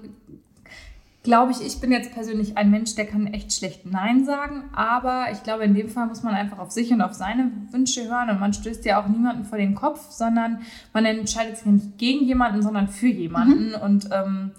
glaube 1.24 1.52
ich, 1.52 1.62
ich 1.66 1.82
bin 1.82 1.92
jetzt 1.92 2.14
persönlich 2.14 2.58
ein 2.58 2.72
Mensch, 2.72 2.96
der 2.96 3.06
kann 3.06 3.28
echt 3.28 3.52
schlecht 3.54 3.86
Nein 3.86 4.24
sagen, 4.26 4.64
aber 4.74 5.28
ich 5.32 5.44
glaube, 5.44 5.64
in 5.64 5.74
dem 5.74 5.90
Fall 5.90 6.08
muss 6.08 6.24
man 6.24 6.34
einfach 6.34 6.60
auf 6.60 6.72
sich 6.72 6.92
und 6.92 7.02
auf 7.02 7.14
seine 7.14 7.52
Wünsche 7.72 8.08
hören 8.08 8.30
und 8.30 8.40
man 8.40 8.54
stößt 8.54 8.86
ja 8.86 9.02
auch 9.02 9.08
niemanden 9.08 9.44
vor 9.44 9.58
den 9.58 9.76
Kopf, 9.76 10.12
sondern 10.12 10.62
man 10.94 11.06
entscheidet 11.06 11.58
sich 11.58 11.66
nicht 11.66 11.98
gegen 11.98 12.26
jemanden, 12.26 12.62
sondern 12.62 12.88
für 12.88 13.08
jemanden. 13.08 13.70
Mhm. 13.70 13.76
Und 13.82 14.10
ähm, 14.14 14.52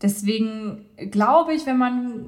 deswegen 0.00 0.86
glaube 1.10 1.52
ich, 1.54 1.66
wenn 1.66 1.78
man 1.78 2.26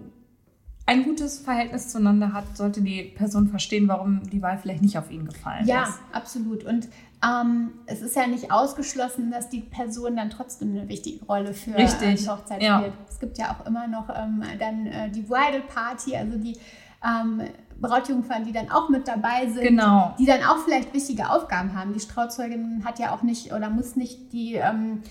ein 0.90 1.04
gutes 1.04 1.38
Verhältnis 1.38 1.88
zueinander 1.88 2.32
hat, 2.32 2.56
sollte 2.56 2.82
die 2.82 3.04
Person 3.04 3.46
verstehen, 3.46 3.86
warum 3.86 4.28
die 4.28 4.42
Wahl 4.42 4.58
vielleicht 4.58 4.82
nicht 4.82 4.98
auf 4.98 5.08
ihn 5.08 5.24
gefallen 5.24 5.64
ja, 5.64 5.84
ist. 5.84 5.90
Ja, 5.90 6.16
absolut. 6.16 6.64
Und 6.64 6.88
ähm, 7.24 7.70
es 7.86 8.02
ist 8.02 8.16
ja 8.16 8.26
nicht 8.26 8.50
ausgeschlossen, 8.50 9.30
dass 9.30 9.48
die 9.48 9.60
Person 9.60 10.16
dann 10.16 10.30
trotzdem 10.30 10.70
eine 10.70 10.88
wichtige 10.88 11.24
Rolle 11.26 11.54
für 11.54 11.76
Richtig. 11.76 12.22
die 12.22 12.28
Hochzeit 12.28 12.60
ja. 12.60 12.80
spielt. 12.80 12.94
Es 13.08 13.20
gibt 13.20 13.38
ja 13.38 13.54
auch 13.54 13.64
immer 13.66 13.86
noch 13.86 14.08
ähm, 14.08 14.42
dann 14.58 14.86
äh, 14.86 15.10
die 15.10 15.22
Bridal 15.22 15.62
Party, 15.72 16.16
also 16.16 16.36
die 16.36 16.56
ähm, 17.04 17.42
Brautjungfern, 17.80 18.44
die 18.44 18.52
dann 18.52 18.70
auch 18.70 18.88
mit 18.88 19.08
dabei 19.08 19.46
sind, 19.48 19.62
genau. 19.62 20.14
die 20.18 20.26
dann 20.26 20.42
auch 20.42 20.58
vielleicht 20.58 20.92
wichtige 20.92 21.30
Aufgaben 21.30 21.74
haben. 21.74 21.92
Die 21.94 22.00
Strauzeugin 22.00 22.82
hat 22.84 22.98
ja 22.98 23.12
auch 23.14 23.22
nicht 23.22 23.52
oder 23.52 23.70
muss 23.70 23.96
nicht 23.96 24.32
die 24.32 24.54
ähm, 24.54 25.02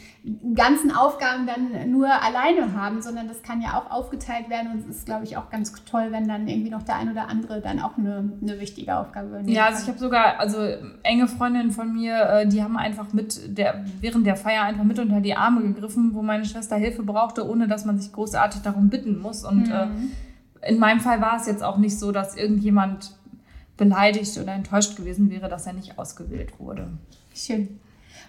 ganzen 0.54 0.92
Aufgaben 0.92 1.48
dann 1.48 1.92
nur 1.92 2.08
alleine 2.08 2.74
haben, 2.74 3.02
sondern 3.02 3.28
das 3.28 3.42
kann 3.42 3.62
ja 3.62 3.80
auch 3.80 3.90
aufgeteilt 3.90 4.50
werden 4.50 4.72
und 4.72 4.80
es 4.80 4.98
ist, 4.98 5.06
glaube 5.06 5.24
ich, 5.24 5.38
auch 5.38 5.50
ganz 5.50 5.74
toll, 5.86 6.08
wenn 6.12 6.28
dann 6.28 6.48
irgendwie 6.48 6.70
noch 6.70 6.84
der 6.84 6.98
ein 6.98 7.12
oder 7.12 7.28
andere 7.28 7.60
dann 7.62 7.80
auch 7.80 7.98
eine, 7.98 8.32
eine 8.42 8.60
wichtige 8.60 8.96
Aufgabe 8.98 9.30
übernimmt. 9.30 9.50
Ja, 9.50 9.66
also 9.66 9.84
ich 9.84 9.88
habe 9.88 10.00
sogar, 10.00 10.40
also 10.40 10.60
enge 11.04 11.28
Freundinnen 11.28 11.72
von 11.72 11.92
mir, 11.92 12.22
äh, 12.22 12.48
die 12.48 12.64
haben 12.64 12.78
einfach 12.78 13.14
mit 13.14 13.58
der, 13.58 13.84
während 14.00 14.28
der 14.28 14.36
Feier 14.36 14.64
einfach 14.64 14.84
mit 14.84 15.00
unter 15.00 15.22
die 15.22 15.36
Arme 15.36 15.62
gegriffen, 15.62 16.14
wo 16.14 16.22
meine 16.22 16.46
Schwester 16.46 16.76
Hilfe 16.76 17.02
brauchte, 17.02 17.50
ohne 17.50 17.68
dass 17.68 17.86
man 17.86 18.00
sich 18.00 18.12
großartig 18.12 18.62
darum 18.62 18.90
bitten 18.90 19.20
muss 19.20 19.44
und 19.44 19.68
mhm. 19.68 19.74
äh, 19.74 19.88
in 20.62 20.80
meinem 20.80 21.00
Fall 21.00 21.22
war 21.22 21.38
es 21.38 21.48
jetzt 21.48 21.64
auch 21.64 21.78
nicht 21.78 21.98
so, 21.98 22.12
dass 22.12 22.36
irgendjemand 22.36 23.16
beleidigt 23.78 24.38
oder 24.38 24.54
enttäuscht 24.54 24.96
gewesen 24.98 25.30
wäre, 25.30 25.50
dass 25.50 25.66
er 25.66 25.74
nicht 25.74 25.98
ausgewählt 25.98 26.60
wurde. 26.60 26.90
Schön. 27.34 27.80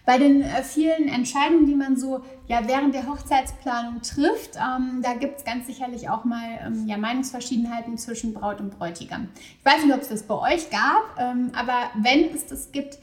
Bei 0.06 0.18
den 0.18 0.42
äh, 0.42 0.62
vielen 0.62 1.08
Entscheidungen, 1.08 1.66
die 1.66 1.74
man 1.74 1.96
so 1.96 2.22
ja, 2.46 2.66
während 2.66 2.94
der 2.94 3.06
Hochzeitsplanung 3.06 4.00
trifft, 4.02 4.56
ähm, 4.56 5.02
da 5.02 5.14
gibt 5.14 5.38
es 5.38 5.44
ganz 5.44 5.66
sicherlich 5.66 6.08
auch 6.08 6.24
mal 6.24 6.58
ähm, 6.64 6.86
ja, 6.86 6.96
Meinungsverschiedenheiten 6.96 7.98
zwischen 7.98 8.32
Braut 8.32 8.60
und 8.60 8.76
Bräutigam. 8.78 9.28
Ich 9.36 9.64
weiß 9.64 9.84
nicht, 9.84 9.94
ob 9.94 10.00
es 10.00 10.08
das 10.08 10.22
bei 10.22 10.34
euch 10.34 10.70
gab, 10.70 11.16
ähm, 11.18 11.52
aber 11.54 11.90
wenn 12.00 12.34
es 12.34 12.46
das 12.46 12.72
gibt, 12.72 12.98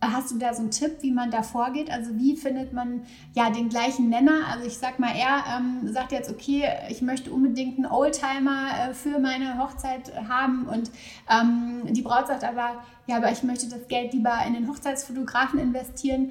Hast 0.00 0.30
du 0.30 0.38
da 0.38 0.54
so 0.54 0.60
einen 0.60 0.70
Tipp, 0.70 0.98
wie 1.00 1.10
man 1.10 1.32
da 1.32 1.42
vorgeht? 1.42 1.90
Also 1.90 2.16
wie 2.16 2.36
findet 2.36 2.72
man 2.72 3.02
ja 3.34 3.50
den 3.50 3.68
gleichen 3.68 4.08
Nenner? 4.08 4.46
Also 4.48 4.64
ich 4.66 4.78
sag 4.78 5.00
mal, 5.00 5.10
er 5.10 5.42
ähm, 5.56 5.92
sagt 5.92 6.12
jetzt, 6.12 6.30
okay, 6.30 6.68
ich 6.88 7.02
möchte 7.02 7.32
unbedingt 7.32 7.78
einen 7.78 7.86
Oldtimer 7.86 8.68
äh, 8.90 8.94
für 8.94 9.18
meine 9.18 9.58
Hochzeit 9.58 10.12
haben 10.28 10.66
und 10.68 10.92
ähm, 11.28 11.82
die 11.92 12.02
Braut 12.02 12.28
sagt 12.28 12.44
aber, 12.44 12.84
ja, 13.08 13.16
aber 13.16 13.32
ich 13.32 13.42
möchte 13.42 13.68
das 13.68 13.88
Geld 13.88 14.12
lieber 14.12 14.38
in 14.46 14.54
den 14.54 14.68
Hochzeitsfotografen 14.68 15.58
investieren. 15.58 16.30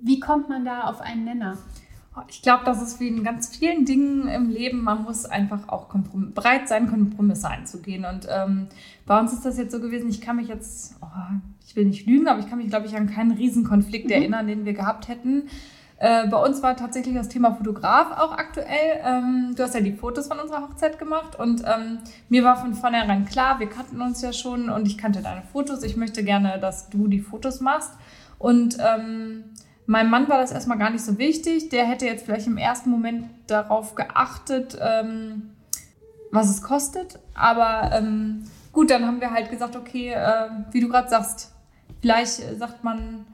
Wie 0.00 0.18
kommt 0.18 0.48
man 0.48 0.64
da 0.64 0.84
auf 0.84 1.02
einen 1.02 1.24
Nenner? 1.24 1.58
Ich 2.28 2.42
glaube, 2.42 2.64
das 2.64 2.80
ist 2.80 3.00
wie 3.00 3.08
in 3.08 3.24
ganz 3.24 3.54
vielen 3.54 3.84
Dingen 3.84 4.28
im 4.28 4.48
Leben. 4.48 4.82
Man 4.82 5.02
muss 5.02 5.24
einfach 5.24 5.68
auch 5.68 5.88
bereit 6.34 6.68
sein, 6.68 6.88
Kompromisse 6.88 7.48
einzugehen. 7.48 8.04
Und 8.04 8.26
ähm, 8.30 8.68
bei 9.04 9.18
uns 9.18 9.32
ist 9.32 9.44
das 9.44 9.58
jetzt 9.58 9.72
so 9.72 9.80
gewesen, 9.80 10.08
ich 10.08 10.20
kann 10.20 10.36
mich 10.36 10.48
jetzt, 10.48 10.94
oh, 11.02 11.06
ich 11.74 11.76
will 11.76 11.86
nicht 11.86 12.06
lügen, 12.06 12.28
aber 12.28 12.38
ich 12.38 12.48
kann 12.48 12.58
mich, 12.58 12.68
glaube 12.68 12.86
ich, 12.86 12.96
an 12.96 13.10
keinen 13.10 13.32
Riesenkonflikt 13.32 14.06
mhm. 14.06 14.12
erinnern, 14.12 14.46
den 14.46 14.64
wir 14.64 14.74
gehabt 14.74 15.08
hätten. 15.08 15.48
Äh, 15.98 16.28
bei 16.28 16.36
uns 16.36 16.62
war 16.62 16.76
tatsächlich 16.76 17.16
das 17.16 17.28
Thema 17.28 17.52
Fotograf 17.52 18.16
auch 18.16 18.30
aktuell. 18.30 19.00
Ähm, 19.04 19.54
du 19.56 19.62
hast 19.64 19.74
ja 19.74 19.80
die 19.80 19.92
Fotos 19.92 20.28
von 20.28 20.38
unserer 20.38 20.62
Hochzeit 20.62 21.00
gemacht 21.00 21.36
und 21.36 21.62
ähm, 21.62 21.98
mir 22.28 22.44
war 22.44 22.56
von 22.56 22.74
vornherein 22.74 23.24
klar, 23.24 23.58
wir 23.58 23.68
kannten 23.68 24.00
uns 24.00 24.22
ja 24.22 24.32
schon 24.32 24.70
und 24.70 24.86
ich 24.86 24.96
kannte 24.96 25.20
deine 25.20 25.42
Fotos. 25.42 25.82
Ich 25.82 25.96
möchte 25.96 26.22
gerne, 26.22 26.60
dass 26.60 26.90
du 26.90 27.08
die 27.08 27.20
Fotos 27.20 27.60
machst. 27.60 27.90
Und 28.38 28.76
ähm, 28.78 29.44
meinem 29.86 30.10
Mann 30.10 30.28
war 30.28 30.38
das 30.38 30.52
erstmal 30.52 30.78
gar 30.78 30.90
nicht 30.90 31.04
so 31.04 31.18
wichtig. 31.18 31.70
Der 31.70 31.86
hätte 31.86 32.06
jetzt 32.06 32.24
vielleicht 32.24 32.46
im 32.46 32.56
ersten 32.56 32.90
Moment 32.90 33.26
darauf 33.48 33.96
geachtet, 33.96 34.78
ähm, 34.80 35.50
was 36.30 36.50
es 36.50 36.62
kostet. 36.62 37.18
Aber 37.34 37.90
ähm, 37.92 38.44
gut, 38.72 38.90
dann 38.90 39.04
haben 39.06 39.20
wir 39.20 39.32
halt 39.32 39.50
gesagt, 39.50 39.74
okay, 39.74 40.12
äh, 40.12 40.50
wie 40.70 40.80
du 40.80 40.88
gerade 40.88 41.08
sagst, 41.08 41.53
Vielleicht 42.04 42.58
sagt 42.58 42.84
man, 42.84 43.24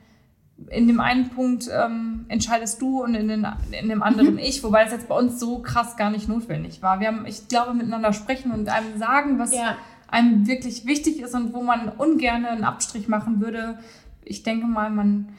in 0.69 0.87
dem 0.87 1.01
einen 1.01 1.31
Punkt 1.31 1.69
ähm, 1.73 2.25
entscheidest 2.29 2.81
du 2.81 3.03
und 3.03 3.17
in, 3.17 3.27
den, 3.27 3.45
in 3.73 3.89
dem 3.89 4.01
anderen 4.01 4.35
mhm. 4.35 4.39
ich, 4.39 4.63
wobei 4.63 4.85
das 4.85 4.93
jetzt 4.93 5.09
bei 5.09 5.17
uns 5.17 5.41
so 5.41 5.59
krass 5.59 5.97
gar 5.97 6.09
nicht 6.09 6.29
notwendig 6.29 6.81
war. 6.81 7.01
Wir 7.01 7.09
haben, 7.09 7.27
ich 7.27 7.49
glaube, 7.49 7.75
miteinander 7.75 8.13
sprechen 8.13 8.53
und 8.53 8.69
einem 8.69 8.97
sagen, 8.97 9.41
was 9.41 9.53
ja. 9.53 9.77
einem 10.07 10.47
wirklich 10.47 10.87
wichtig 10.87 11.19
ist 11.19 11.35
und 11.35 11.53
wo 11.53 11.65
man 11.65 11.89
ungern 11.89 12.47
einen 12.47 12.63
Abstrich 12.63 13.09
machen 13.09 13.41
würde. 13.41 13.81
Ich 14.25 14.45
denke 14.45 14.67
mal, 14.67 14.89
man 14.89 15.31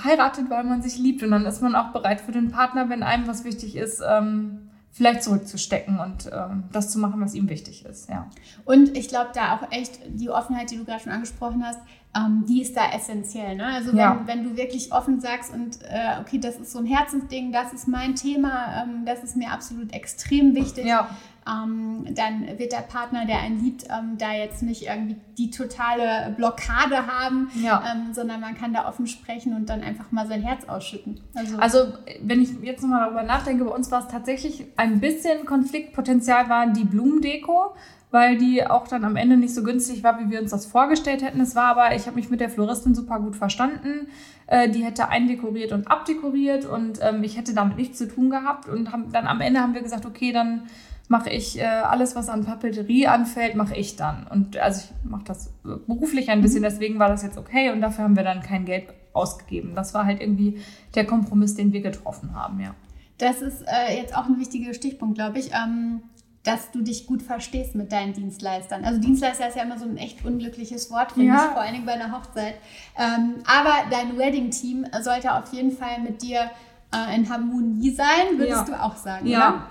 heiratet, 0.00 0.48
weil 0.48 0.62
man 0.62 0.82
sich 0.82 0.98
liebt 0.98 1.24
und 1.24 1.32
dann 1.32 1.44
ist 1.44 1.62
man 1.62 1.74
auch 1.74 1.88
bereit 1.88 2.20
für 2.20 2.30
den 2.30 2.52
Partner, 2.52 2.88
wenn 2.90 3.02
einem 3.02 3.26
was 3.26 3.42
wichtig 3.42 3.74
ist, 3.74 4.00
ähm, 4.08 4.70
vielleicht 4.92 5.22
zurückzustecken 5.22 5.98
und 5.98 6.30
ähm, 6.32 6.64
das 6.70 6.90
zu 6.90 6.98
machen, 6.98 7.20
was 7.20 7.34
ihm 7.34 7.48
wichtig 7.48 7.84
ist. 7.86 8.10
Ja. 8.10 8.28
Und 8.64 8.96
ich 8.96 9.08
glaube, 9.08 9.30
da 9.34 9.56
auch 9.56 9.72
echt 9.72 9.98
die 10.06 10.28
Offenheit, 10.28 10.70
die 10.70 10.76
du 10.76 10.84
gerade 10.84 11.02
schon 11.02 11.12
angesprochen 11.12 11.64
hast, 11.64 11.80
ähm, 12.14 12.44
die 12.46 12.60
ist 12.60 12.76
da 12.76 12.92
essentiell. 12.92 13.56
Ne? 13.56 13.64
Also 13.64 13.92
wenn, 13.92 13.98
ja. 13.98 14.22
wenn 14.26 14.44
du 14.44 14.56
wirklich 14.56 14.92
offen 14.92 15.20
sagst 15.20 15.52
und 15.52 15.78
äh, 15.82 16.20
okay, 16.20 16.38
das 16.38 16.56
ist 16.56 16.72
so 16.72 16.78
ein 16.78 16.84
Herzensding, 16.86 17.52
das 17.52 17.72
ist 17.72 17.88
mein 17.88 18.14
Thema, 18.14 18.82
ähm, 18.82 19.06
das 19.06 19.24
ist 19.24 19.34
mir 19.34 19.50
absolut 19.50 19.94
extrem 19.94 20.54
wichtig. 20.54 20.84
Ja. 20.84 21.08
Ähm, 21.46 22.06
dann 22.14 22.58
wird 22.58 22.72
der 22.72 22.82
Partner, 22.82 23.26
der 23.26 23.40
einen 23.40 23.62
liebt, 23.62 23.84
ähm, 23.84 24.16
da 24.18 24.32
jetzt 24.32 24.62
nicht 24.62 24.82
irgendwie 24.82 25.16
die 25.36 25.50
totale 25.50 26.32
Blockade 26.36 27.06
haben, 27.06 27.50
ja. 27.60 27.82
ähm, 27.92 28.14
sondern 28.14 28.40
man 28.40 28.54
kann 28.54 28.72
da 28.72 28.88
offen 28.88 29.06
sprechen 29.06 29.54
und 29.54 29.68
dann 29.68 29.82
einfach 29.82 30.12
mal 30.12 30.26
sein 30.28 30.42
Herz 30.42 30.68
ausschütten. 30.68 31.20
Also, 31.34 31.58
also 31.58 31.78
wenn 32.22 32.40
ich 32.40 32.50
jetzt 32.62 32.82
nochmal 32.82 33.06
darüber 33.06 33.24
nachdenke, 33.24 33.64
bei 33.64 33.74
uns 33.74 33.90
war 33.90 34.00
es 34.00 34.08
tatsächlich 34.08 34.66
ein 34.76 35.00
bisschen 35.00 35.44
Konfliktpotenzial, 35.44 36.48
war 36.48 36.68
die 36.68 36.84
Blumendeko 36.84 37.74
weil 38.12 38.36
die 38.36 38.64
auch 38.64 38.86
dann 38.86 39.04
am 39.04 39.16
Ende 39.16 39.38
nicht 39.38 39.54
so 39.54 39.62
günstig 39.62 40.04
war, 40.04 40.20
wie 40.20 40.30
wir 40.30 40.40
uns 40.40 40.50
das 40.50 40.66
vorgestellt 40.66 41.22
hätten. 41.22 41.40
Es 41.40 41.56
war 41.56 41.64
aber, 41.64 41.96
ich 41.96 42.06
habe 42.06 42.16
mich 42.16 42.28
mit 42.28 42.40
der 42.40 42.50
Floristin 42.50 42.94
super 42.94 43.18
gut 43.18 43.34
verstanden. 43.34 44.08
Äh, 44.46 44.68
die 44.68 44.84
hätte 44.84 45.08
eindekoriert 45.08 45.72
und 45.72 45.90
abdekoriert 45.90 46.66
und 46.66 46.98
ähm, 47.00 47.24
ich 47.24 47.38
hätte 47.38 47.54
damit 47.54 47.78
nichts 47.78 47.96
zu 47.96 48.06
tun 48.06 48.28
gehabt. 48.28 48.68
Und 48.68 48.92
haben, 48.92 49.10
dann 49.12 49.26
am 49.26 49.40
Ende 49.40 49.60
haben 49.60 49.72
wir 49.72 49.80
gesagt, 49.80 50.04
okay, 50.04 50.30
dann 50.30 50.64
mache 51.12 51.28
ich 51.28 51.60
äh, 51.60 51.64
alles, 51.64 52.16
was 52.16 52.30
an 52.30 52.44
Papeterie 52.44 53.06
anfällt, 53.06 53.54
mache 53.54 53.76
ich 53.76 53.96
dann. 53.96 54.26
Und 54.28 54.56
also 54.56 54.80
ich 54.80 55.08
mache 55.08 55.24
das 55.24 55.52
beruflich 55.62 56.30
ein 56.30 56.40
bisschen, 56.40 56.62
deswegen 56.62 56.98
war 56.98 57.08
das 57.08 57.22
jetzt 57.22 57.36
okay 57.36 57.70
und 57.70 57.82
dafür 57.82 58.04
haben 58.04 58.16
wir 58.16 58.24
dann 58.24 58.40
kein 58.40 58.64
Geld 58.64 58.86
ausgegeben. 59.12 59.74
Das 59.74 59.92
war 59.92 60.06
halt 60.06 60.22
irgendwie 60.22 60.60
der 60.94 61.04
Kompromiss, 61.06 61.54
den 61.54 61.72
wir 61.72 61.82
getroffen 61.82 62.34
haben, 62.34 62.58
ja. 62.60 62.74
Das 63.18 63.42
ist 63.42 63.62
äh, 63.62 63.98
jetzt 64.00 64.16
auch 64.16 64.24
ein 64.24 64.40
wichtiger 64.40 64.72
Stichpunkt, 64.74 65.16
glaube 65.16 65.38
ich. 65.38 65.52
Ähm 65.52 66.02
dass 66.44 66.72
du 66.72 66.82
dich 66.82 67.06
gut 67.06 67.22
verstehst 67.22 67.76
mit 67.76 67.92
deinen 67.92 68.14
Dienstleistern. 68.14 68.84
Also 68.84 69.00
Dienstleister 69.00 69.46
ist 69.46 69.56
ja 69.56 69.62
immer 69.62 69.78
so 69.78 69.84
ein 69.84 69.96
echt 69.96 70.24
unglückliches 70.24 70.90
Wort, 70.90 71.12
finde 71.12 71.28
ja. 71.28 71.36
ich, 71.36 71.52
vor 71.52 71.60
allen 71.60 71.74
Dingen 71.74 71.86
bei 71.86 71.92
einer 71.92 72.10
Hochzeit. 72.10 72.54
Ähm, 72.98 73.34
aber 73.46 73.88
dein 73.92 74.18
Wedding-Team 74.18 74.86
sollte 75.02 75.32
auf 75.32 75.52
jeden 75.52 75.70
Fall 75.70 76.00
mit 76.00 76.20
dir 76.20 76.50
äh, 76.92 77.14
in 77.14 77.30
Harmonie 77.30 77.90
sein, 77.90 78.38
würdest 78.38 78.66
ja. 78.68 78.74
du 78.74 78.82
auch 78.82 78.96
sagen, 78.96 79.28
ja. 79.28 79.38
oder? 79.38 79.62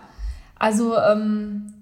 Also 0.61 0.95
ähm, 0.95 1.73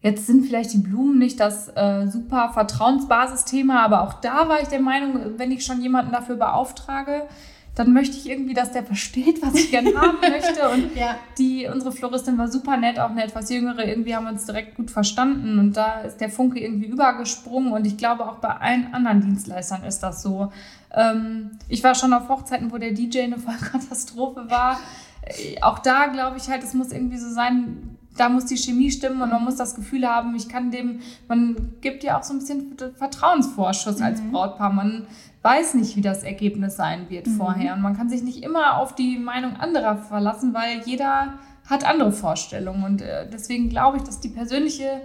jetzt 0.00 0.26
sind 0.26 0.46
vielleicht 0.46 0.72
die 0.72 0.78
Blumen 0.78 1.16
nicht 1.16 1.38
das 1.38 1.68
äh, 1.76 2.08
super 2.08 2.50
Vertrauensbasisthema, 2.52 3.84
aber 3.84 4.02
auch 4.02 4.14
da 4.14 4.48
war 4.48 4.60
ich 4.60 4.66
der 4.66 4.80
Meinung, 4.80 5.38
wenn 5.38 5.52
ich 5.52 5.64
schon 5.64 5.80
jemanden 5.80 6.10
dafür 6.10 6.34
beauftrage, 6.34 7.28
dann 7.76 7.92
möchte 7.92 8.16
ich 8.16 8.28
irgendwie, 8.28 8.52
dass 8.52 8.72
der 8.72 8.82
versteht, 8.82 9.42
was 9.42 9.54
ich 9.54 9.70
gerne 9.70 9.94
haben 9.94 10.18
möchte. 10.20 10.68
Und 10.70 10.96
ja. 10.96 11.14
die, 11.38 11.68
unsere 11.72 11.92
Floristin 11.92 12.36
war 12.36 12.48
super 12.48 12.76
nett, 12.76 12.98
auch 12.98 13.10
eine 13.10 13.22
etwas 13.22 13.48
jüngere. 13.48 13.86
Irgendwie 13.86 14.16
haben 14.16 14.24
wir 14.24 14.32
uns 14.32 14.44
direkt 14.44 14.74
gut 14.74 14.90
verstanden 14.90 15.60
und 15.60 15.76
da 15.76 16.00
ist 16.00 16.20
der 16.20 16.30
Funke 16.30 16.58
irgendwie 16.58 16.86
übergesprungen. 16.86 17.72
Und 17.72 17.86
ich 17.86 17.96
glaube, 17.96 18.28
auch 18.28 18.38
bei 18.38 18.56
allen 18.56 18.92
anderen 18.92 19.20
Dienstleistern 19.20 19.84
ist 19.84 20.00
das 20.00 20.20
so. 20.20 20.50
Ähm, 20.92 21.52
ich 21.68 21.84
war 21.84 21.94
schon 21.94 22.12
auf 22.12 22.28
Hochzeiten, 22.28 22.72
wo 22.72 22.78
der 22.78 22.90
DJ 22.90 23.20
eine 23.20 23.38
Vollkatastrophe 23.38 24.50
war. 24.50 24.80
Äh, 25.26 25.60
auch 25.62 25.78
da 25.78 26.06
glaube 26.06 26.36
ich 26.36 26.48
halt, 26.48 26.62
es 26.62 26.74
muss 26.74 26.92
irgendwie 26.92 27.18
so 27.18 27.30
sein, 27.30 27.96
da 28.16 28.28
muss 28.28 28.46
die 28.46 28.56
Chemie 28.56 28.90
stimmen 28.90 29.20
und 29.22 29.30
man 29.30 29.44
muss 29.44 29.56
das 29.56 29.74
Gefühl 29.74 30.06
haben, 30.06 30.34
ich 30.36 30.48
kann 30.48 30.70
dem, 30.70 31.00
man 31.28 31.74
gibt 31.80 32.04
ja 32.04 32.18
auch 32.18 32.22
so 32.22 32.32
ein 32.32 32.38
bisschen 32.38 32.76
Vertrauensvorschuss 32.96 34.00
als 34.00 34.20
mhm. 34.20 34.32
Brautpaar. 34.32 34.70
Man 34.70 35.06
weiß 35.42 35.74
nicht, 35.74 35.96
wie 35.96 36.00
das 36.00 36.22
Ergebnis 36.22 36.76
sein 36.76 37.10
wird 37.10 37.26
mhm. 37.26 37.36
vorher. 37.36 37.74
Und 37.74 37.82
man 37.82 37.96
kann 37.96 38.08
sich 38.08 38.22
nicht 38.22 38.42
immer 38.42 38.78
auf 38.78 38.94
die 38.94 39.18
Meinung 39.18 39.56
anderer 39.56 39.96
verlassen, 39.96 40.54
weil 40.54 40.82
jeder 40.84 41.34
hat 41.68 41.84
andere 41.84 42.12
Vorstellungen. 42.12 42.84
Und 42.84 43.02
äh, 43.02 43.28
deswegen 43.30 43.68
glaube 43.68 43.96
ich, 43.96 44.04
dass 44.04 44.20
die 44.20 44.28
persönliche 44.28 45.00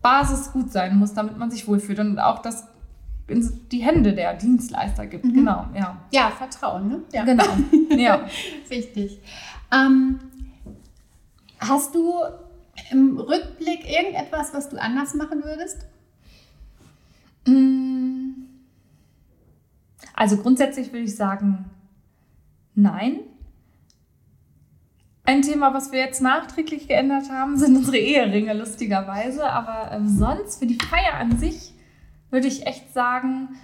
Basis 0.00 0.52
gut 0.52 0.70
sein 0.70 0.96
muss, 0.96 1.12
damit 1.12 1.36
man 1.38 1.50
sich 1.50 1.66
wohlfühlt. 1.66 1.98
Und 1.98 2.18
auch 2.18 2.38
das 2.40 2.68
in 3.26 3.60
die 3.72 3.80
Hände 3.80 4.12
der 4.12 4.34
Dienstleister 4.34 5.06
gibt. 5.06 5.24
Mhm. 5.24 5.34
Genau, 5.34 5.66
ja. 5.74 5.96
Ja, 6.12 6.30
Vertrauen, 6.30 6.88
ne? 6.88 7.02
Ja. 7.12 7.24
Genau, 7.24 7.44
ja. 7.90 8.20
Richtig. 8.70 9.20
Ähm, 9.72 10.20
hast 11.60 11.94
du 11.94 12.14
Im 12.90 13.18
Rückblick 13.18 13.88
irgendetwas, 13.88 14.52
was 14.52 14.68
du 14.68 14.80
anders 14.80 15.14
machen 15.14 15.44
würdest? 15.44 15.86
Mm. 17.46 18.32
Also 20.14 20.36
grundsätzlich 20.36 20.92
würde 20.92 21.04
ich 21.04 21.16
sagen, 21.16 21.70
nein. 22.74 23.20
Ein 25.24 25.42
Thema, 25.42 25.72
was 25.72 25.90
wir 25.90 26.00
jetzt 26.00 26.20
nachträglich 26.20 26.86
geändert 26.86 27.30
haben, 27.30 27.56
sind 27.56 27.76
unsere 27.76 27.96
Eheringe, 27.96 28.52
lustigerweise. 28.52 29.48
Aber 29.48 29.90
ähm, 29.92 30.08
sonst, 30.08 30.58
für 30.58 30.66
die 30.66 30.78
Feier 30.78 31.14
an 31.14 31.38
sich, 31.38 31.72
würde 32.30 32.46
ich 32.46 32.66
echt 32.66 32.92
sagen, 32.92 33.56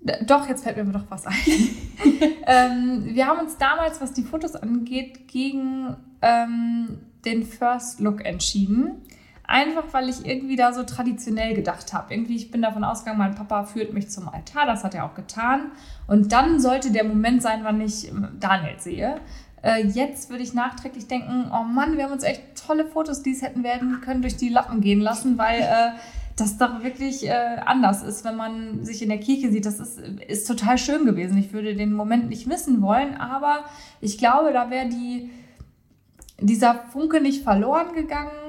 doch, 0.00 0.48
jetzt 0.48 0.62
fällt 0.62 0.76
mir 0.76 0.92
doch 0.92 1.04
was 1.08 1.26
ein. 1.26 1.34
ähm, 2.46 3.02
wir 3.04 3.26
haben 3.26 3.40
uns 3.40 3.56
damals, 3.58 4.00
was 4.00 4.12
die 4.12 4.22
Fotos 4.22 4.54
angeht, 4.54 5.28
gegen 5.28 5.96
ähm, 6.22 6.98
den 7.24 7.44
First 7.44 8.00
Look 8.00 8.24
entschieden. 8.24 9.02
Einfach 9.44 9.84
weil 9.92 10.10
ich 10.10 10.26
irgendwie 10.26 10.56
da 10.56 10.74
so 10.74 10.82
traditionell 10.82 11.54
gedacht 11.54 11.94
habe. 11.94 12.12
Irgendwie, 12.12 12.36
ich 12.36 12.50
bin 12.50 12.60
davon 12.60 12.84
ausgegangen, 12.84 13.18
mein 13.18 13.34
Papa 13.34 13.64
führt 13.64 13.94
mich 13.94 14.10
zum 14.10 14.28
Altar, 14.28 14.66
das 14.66 14.84
hat 14.84 14.94
er 14.94 15.06
auch 15.06 15.14
getan. 15.14 15.72
Und 16.06 16.32
dann 16.32 16.60
sollte 16.60 16.92
der 16.92 17.04
Moment 17.04 17.42
sein, 17.42 17.60
wann 17.62 17.80
ich 17.80 18.08
ähm, 18.08 18.28
Daniel 18.38 18.78
sehe. 18.78 19.20
Äh, 19.62 19.86
jetzt 19.86 20.30
würde 20.30 20.42
ich 20.42 20.54
nachträglich 20.54 21.08
denken, 21.08 21.50
oh 21.50 21.64
Mann, 21.64 21.96
wir 21.96 22.04
haben 22.04 22.12
uns 22.12 22.22
echt 22.22 22.42
tolle 22.66 22.86
Fotos, 22.86 23.22
die 23.22 23.32
es 23.32 23.42
hätten 23.42 23.64
werden 23.64 24.00
können, 24.02 24.22
durch 24.22 24.36
die 24.36 24.50
Lappen 24.50 24.80
gehen 24.80 25.00
lassen, 25.00 25.38
weil 25.38 25.60
äh, 25.60 25.90
das 26.40 26.58
doch 26.58 26.82
wirklich 26.82 27.26
äh, 27.26 27.56
anders 27.64 28.02
ist, 28.02 28.24
wenn 28.24 28.36
man 28.36 28.84
sich 28.84 29.02
in 29.02 29.08
der 29.08 29.18
Kirche 29.18 29.50
sieht. 29.50 29.66
Das 29.66 29.80
ist, 29.80 29.98
ist 29.98 30.46
total 30.46 30.78
schön 30.78 31.04
gewesen. 31.04 31.36
Ich 31.38 31.52
würde 31.52 31.74
den 31.74 31.92
Moment 31.92 32.28
nicht 32.28 32.46
missen 32.46 32.80
wollen, 32.82 33.16
aber 33.16 33.64
ich 34.00 34.18
glaube, 34.18 34.52
da 34.52 34.70
wäre 34.70 34.88
die, 34.88 35.30
dieser 36.40 36.74
Funke 36.92 37.20
nicht 37.20 37.42
verloren 37.42 37.92
gegangen 37.94 38.48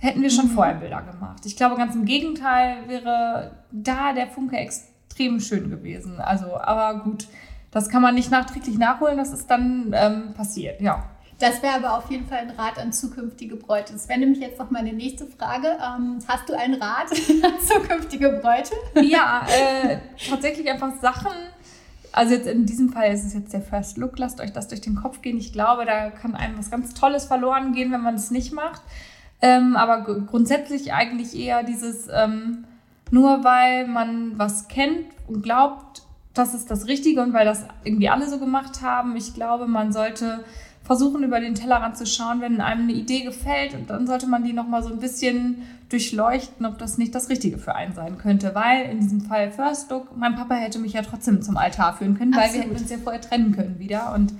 hätten 0.00 0.22
wir 0.22 0.30
schon 0.30 0.46
mhm. 0.46 0.50
vorher 0.50 0.74
Bilder 0.74 1.02
gemacht. 1.02 1.44
Ich 1.44 1.56
glaube, 1.56 1.76
ganz 1.76 1.94
im 1.94 2.04
Gegenteil 2.04 2.88
wäre 2.88 3.52
da 3.70 4.12
der 4.12 4.26
Funke 4.26 4.56
extrem 4.56 5.38
schön 5.40 5.70
gewesen. 5.70 6.20
Also, 6.20 6.58
aber 6.58 7.04
gut, 7.04 7.28
das 7.70 7.88
kann 7.88 8.02
man 8.02 8.14
nicht 8.14 8.30
nachträglich 8.30 8.78
nachholen, 8.78 9.18
das 9.18 9.32
ist 9.32 9.48
dann 9.48 9.92
ähm, 9.94 10.34
passiert, 10.34 10.80
ja. 10.80 11.04
Das 11.40 11.62
wäre 11.62 11.76
aber 11.76 11.96
auf 11.96 12.10
jeden 12.10 12.26
Fall 12.26 12.38
ein 12.38 12.50
Rat 12.50 12.78
an 12.78 12.92
zukünftige 12.92 13.56
Bräute. 13.56 13.94
Das 13.94 14.10
wäre 14.10 14.20
nämlich 14.20 14.40
jetzt 14.40 14.58
noch 14.58 14.70
meine 14.70 14.92
nächste 14.92 15.26
Frage. 15.26 15.68
Ähm, 15.68 16.18
hast 16.28 16.46
du 16.48 16.52
einen 16.52 16.74
Rat 16.74 17.10
an 17.42 17.60
zukünftige 17.66 18.40
Bräute? 18.42 18.74
Ja, 19.02 19.46
äh, 19.48 19.96
tatsächlich 20.28 20.70
einfach 20.70 20.92
Sachen. 21.00 21.32
Also 22.12 22.34
jetzt 22.34 22.46
in 22.46 22.66
diesem 22.66 22.90
Fall 22.90 23.10
ist 23.10 23.24
es 23.24 23.32
jetzt 23.32 23.54
der 23.54 23.62
First 23.62 23.96
Look. 23.96 24.18
Lasst 24.18 24.38
euch 24.40 24.52
das 24.52 24.68
durch 24.68 24.82
den 24.82 24.96
Kopf 24.96 25.22
gehen. 25.22 25.38
Ich 25.38 25.54
glaube, 25.54 25.86
da 25.86 26.10
kann 26.10 26.34
einem 26.34 26.58
was 26.58 26.70
ganz 26.70 26.92
Tolles 26.92 27.24
verloren 27.24 27.72
gehen, 27.72 27.90
wenn 27.90 28.02
man 28.02 28.16
es 28.16 28.30
nicht 28.30 28.52
macht. 28.52 28.82
Ähm, 29.40 29.76
aber 29.76 30.02
grundsätzlich 30.02 30.92
eigentlich 30.92 31.34
eher 31.34 31.62
dieses, 31.62 32.08
ähm, 32.12 32.64
nur 33.10 33.44
weil 33.44 33.86
man 33.86 34.38
was 34.38 34.68
kennt 34.68 35.06
und 35.26 35.42
glaubt, 35.42 36.02
das 36.34 36.52
ist 36.52 36.70
das 36.70 36.86
Richtige 36.86 37.22
und 37.22 37.32
weil 37.32 37.46
das 37.46 37.64
irgendwie 37.82 38.10
alle 38.10 38.28
so 38.28 38.38
gemacht 38.38 38.82
haben. 38.82 39.16
Ich 39.16 39.32
glaube, 39.32 39.66
man 39.66 39.92
sollte 39.92 40.44
versuchen, 40.90 41.22
über 41.22 41.38
den 41.38 41.54
Tellerrand 41.54 41.96
zu 41.96 42.04
schauen, 42.04 42.40
wenn 42.40 42.60
einem 42.60 42.88
eine 42.88 42.92
Idee 42.94 43.20
gefällt 43.20 43.74
und 43.74 43.88
dann 43.90 44.08
sollte 44.08 44.26
man 44.26 44.42
die 44.42 44.52
nochmal 44.52 44.82
so 44.82 44.88
ein 44.88 44.98
bisschen 44.98 45.62
durchleuchten, 45.88 46.66
ob 46.66 46.78
das 46.78 46.98
nicht 46.98 47.14
das 47.14 47.28
Richtige 47.28 47.58
für 47.58 47.76
einen 47.76 47.94
sein 47.94 48.18
könnte. 48.18 48.56
Weil 48.56 48.90
in 48.90 48.98
diesem 48.98 49.20
Fall 49.20 49.52
First 49.52 49.88
Look, 49.92 50.16
mein 50.16 50.34
Papa 50.34 50.56
hätte 50.56 50.80
mich 50.80 50.94
ja 50.94 51.02
trotzdem 51.02 51.42
zum 51.42 51.56
Altar 51.56 51.96
führen 51.96 52.18
können, 52.18 52.34
Absolut. 52.34 52.54
weil 52.54 52.54
wir 52.54 52.70
hätten 52.72 52.82
uns 52.82 52.90
ja 52.90 52.98
vorher 52.98 53.20
trennen 53.20 53.54
können 53.54 53.78
wieder 53.78 54.12
und 54.14 54.34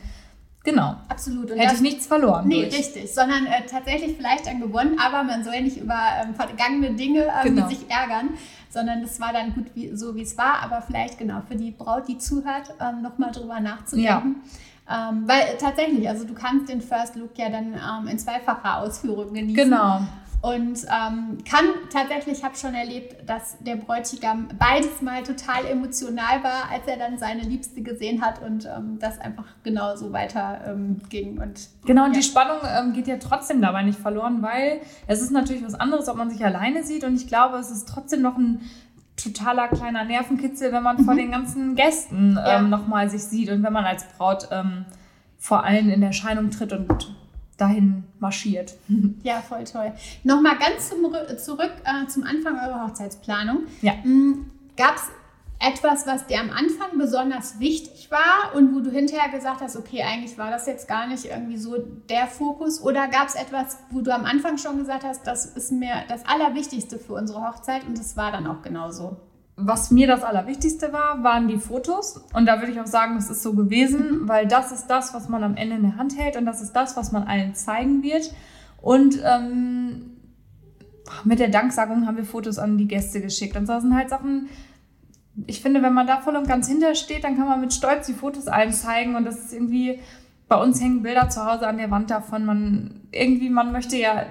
Genau. 0.62 0.96
Absolut. 1.08 1.52
Und 1.52 1.58
Hätte 1.58 1.76
ich 1.76 1.80
nichts 1.80 2.06
verloren. 2.06 2.46
Nee, 2.46 2.64
durch. 2.64 2.78
richtig. 2.78 3.14
Sondern 3.14 3.46
äh, 3.46 3.64
tatsächlich 3.64 4.16
vielleicht 4.16 4.46
dann 4.46 4.60
gewonnen, 4.60 4.98
aber 4.98 5.22
man 5.22 5.42
soll 5.42 5.62
nicht 5.62 5.78
über 5.78 5.98
ähm, 6.22 6.34
vergangene 6.34 6.92
Dinge 6.92 7.28
ähm, 7.28 7.54
genau. 7.54 7.68
sich 7.68 7.88
ärgern, 7.88 8.30
sondern 8.68 9.00
das 9.00 9.18
war 9.20 9.32
dann 9.32 9.54
gut 9.54 9.66
wie, 9.74 9.96
so, 9.96 10.14
wie 10.16 10.22
es 10.22 10.36
war. 10.36 10.60
Aber 10.62 10.82
vielleicht 10.82 11.16
genau 11.16 11.40
für 11.48 11.56
die 11.56 11.70
Braut, 11.70 12.08
die 12.08 12.18
zuhört, 12.18 12.74
ähm, 12.78 13.00
nochmal 13.00 13.32
drüber 13.32 13.58
nachzudenken. 13.60 14.04
Ja. 14.04 14.50
Ähm, 14.90 15.22
weil 15.26 15.56
tatsächlich, 15.58 16.08
also 16.08 16.24
du 16.24 16.34
kannst 16.34 16.68
den 16.68 16.80
First 16.80 17.14
Look 17.14 17.38
ja 17.38 17.48
dann 17.48 17.74
ähm, 17.74 18.08
in 18.08 18.18
zweifacher 18.18 18.78
Ausführung 18.78 19.32
genießen. 19.32 19.70
Genau. 19.70 20.00
Und 20.42 20.84
ähm, 20.84 21.36
kann 21.48 21.66
tatsächlich, 21.92 22.38
ich 22.38 22.44
habe 22.44 22.56
schon 22.56 22.74
erlebt, 22.74 23.28
dass 23.28 23.58
der 23.60 23.76
Bräutigam 23.76 24.48
beides 24.58 25.02
mal 25.02 25.22
total 25.22 25.66
emotional 25.66 26.42
war, 26.42 26.70
als 26.72 26.86
er 26.86 26.96
dann 26.96 27.18
seine 27.18 27.42
Liebste 27.42 27.82
gesehen 27.82 28.22
hat 28.22 28.40
und 28.42 28.64
ähm, 28.64 28.98
das 28.98 29.20
einfach 29.20 29.44
genauso 29.62 30.12
weiter 30.12 30.62
ähm, 30.66 31.02
ging. 31.10 31.38
Und, 31.38 31.68
genau, 31.84 32.06
und 32.06 32.12
ja. 32.12 32.20
die 32.20 32.22
Spannung 32.22 32.56
ähm, 32.66 32.94
geht 32.94 33.06
ja 33.06 33.18
trotzdem 33.18 33.60
dabei 33.60 33.82
nicht 33.82 33.98
verloren, 33.98 34.40
weil 34.40 34.80
es 35.06 35.20
ist 35.20 35.30
natürlich 35.30 35.62
was 35.62 35.74
anderes, 35.74 36.08
ob 36.08 36.16
man 36.16 36.30
sich 36.30 36.42
alleine 36.42 36.84
sieht 36.84 37.04
und 37.04 37.16
ich 37.16 37.26
glaube, 37.26 37.58
es 37.58 37.70
ist 37.70 37.86
trotzdem 37.86 38.22
noch 38.22 38.38
ein 38.38 38.62
totaler 39.22 39.68
kleiner 39.68 40.04
Nervenkitzel, 40.04 40.72
wenn 40.72 40.82
man 40.82 40.98
mhm. 40.98 41.04
vor 41.04 41.14
den 41.14 41.30
ganzen 41.30 41.74
Gästen 41.74 42.36
ja. 42.36 42.58
ähm, 42.58 42.70
nochmal 42.70 43.10
sich 43.10 43.24
sieht 43.24 43.50
und 43.50 43.62
wenn 43.62 43.72
man 43.72 43.84
als 43.84 44.04
Braut 44.16 44.48
ähm, 44.50 44.84
vor 45.38 45.64
allen 45.64 45.90
in 45.90 46.02
Erscheinung 46.02 46.50
tritt 46.50 46.72
und 46.72 47.14
dahin 47.56 48.04
marschiert. 48.18 48.74
Ja, 49.22 49.40
voll 49.40 49.64
toll. 49.64 49.92
Nochmal 50.24 50.56
ganz 50.58 50.88
zum, 50.88 51.12
zurück 51.38 51.72
äh, 51.84 52.06
zum 52.06 52.22
Anfang 52.24 52.58
eurer 52.58 52.86
Hochzeitsplanung. 52.86 53.64
Ja. 53.82 53.94
Mm, 54.04 54.50
Gab 54.76 54.96
es 54.96 55.10
etwas, 55.60 56.06
was 56.06 56.26
dir 56.26 56.40
am 56.40 56.50
Anfang 56.50 56.98
besonders 56.98 57.60
wichtig 57.60 58.10
war 58.10 58.56
und 58.56 58.74
wo 58.74 58.80
du 58.80 58.90
hinterher 58.90 59.30
gesagt 59.30 59.60
hast, 59.60 59.76
okay, 59.76 60.02
eigentlich 60.02 60.38
war 60.38 60.50
das 60.50 60.66
jetzt 60.66 60.88
gar 60.88 61.06
nicht 61.06 61.26
irgendwie 61.26 61.58
so 61.58 61.76
der 62.08 62.26
Fokus? 62.26 62.82
Oder 62.82 63.08
gab 63.08 63.28
es 63.28 63.34
etwas, 63.34 63.78
wo 63.90 64.00
du 64.00 64.12
am 64.12 64.24
Anfang 64.24 64.56
schon 64.56 64.78
gesagt 64.78 65.04
hast, 65.04 65.26
das 65.26 65.44
ist 65.46 65.70
mir 65.70 65.92
das 66.08 66.24
Allerwichtigste 66.26 66.98
für 66.98 67.12
unsere 67.12 67.46
Hochzeit 67.46 67.86
und 67.86 67.98
das 67.98 68.16
war 68.16 68.32
dann 68.32 68.46
auch 68.46 68.62
genauso? 68.62 69.18
was 69.62 69.90
mir 69.90 70.06
das 70.06 70.22
Allerwichtigste 70.22 70.92
war, 70.92 71.22
waren 71.22 71.48
die 71.48 71.58
Fotos. 71.58 72.24
Und 72.32 72.46
da 72.46 72.60
würde 72.60 72.72
ich 72.72 72.80
auch 72.80 72.86
sagen, 72.86 73.16
das 73.16 73.30
ist 73.30 73.42
so 73.42 73.52
gewesen, 73.52 74.22
mhm. 74.22 74.28
weil 74.28 74.46
das 74.46 74.72
ist 74.72 74.86
das, 74.86 75.14
was 75.14 75.28
man 75.28 75.44
am 75.44 75.56
Ende 75.56 75.76
in 75.76 75.82
der 75.82 75.96
Hand 75.96 76.18
hält 76.18 76.36
und 76.36 76.46
das 76.46 76.62
ist 76.62 76.72
das, 76.72 76.96
was 76.96 77.12
man 77.12 77.24
allen 77.24 77.54
zeigen 77.54 78.02
wird. 78.02 78.32
Und 78.80 79.20
ähm, 79.22 80.16
mit 81.24 81.38
der 81.38 81.48
Danksagung 81.48 82.06
haben 82.06 82.16
wir 82.16 82.24
Fotos 82.24 82.58
an 82.58 82.78
die 82.78 82.88
Gäste 82.88 83.20
geschickt. 83.20 83.56
Und 83.56 83.68
das 83.68 83.82
sind 83.82 83.94
halt 83.94 84.08
Sachen, 84.08 84.48
ich 85.46 85.60
finde, 85.60 85.82
wenn 85.82 85.94
man 85.94 86.06
da 86.06 86.20
voll 86.20 86.36
und 86.36 86.48
ganz 86.48 86.68
hintersteht, 86.68 87.24
dann 87.24 87.36
kann 87.36 87.48
man 87.48 87.60
mit 87.60 87.72
Stolz 87.72 88.06
die 88.06 88.14
Fotos 88.14 88.46
allen 88.46 88.72
zeigen. 88.72 89.16
Und 89.16 89.24
das 89.24 89.38
ist 89.38 89.52
irgendwie, 89.52 90.00
bei 90.48 90.56
uns 90.56 90.80
hängen 90.80 91.02
Bilder 91.02 91.28
zu 91.28 91.44
Hause 91.44 91.66
an 91.66 91.78
der 91.78 91.90
Wand 91.90 92.10
davon. 92.10 92.44
Man 92.44 93.02
irgendwie, 93.12 93.50
man 93.50 93.72
möchte 93.72 93.96
ja 93.96 94.26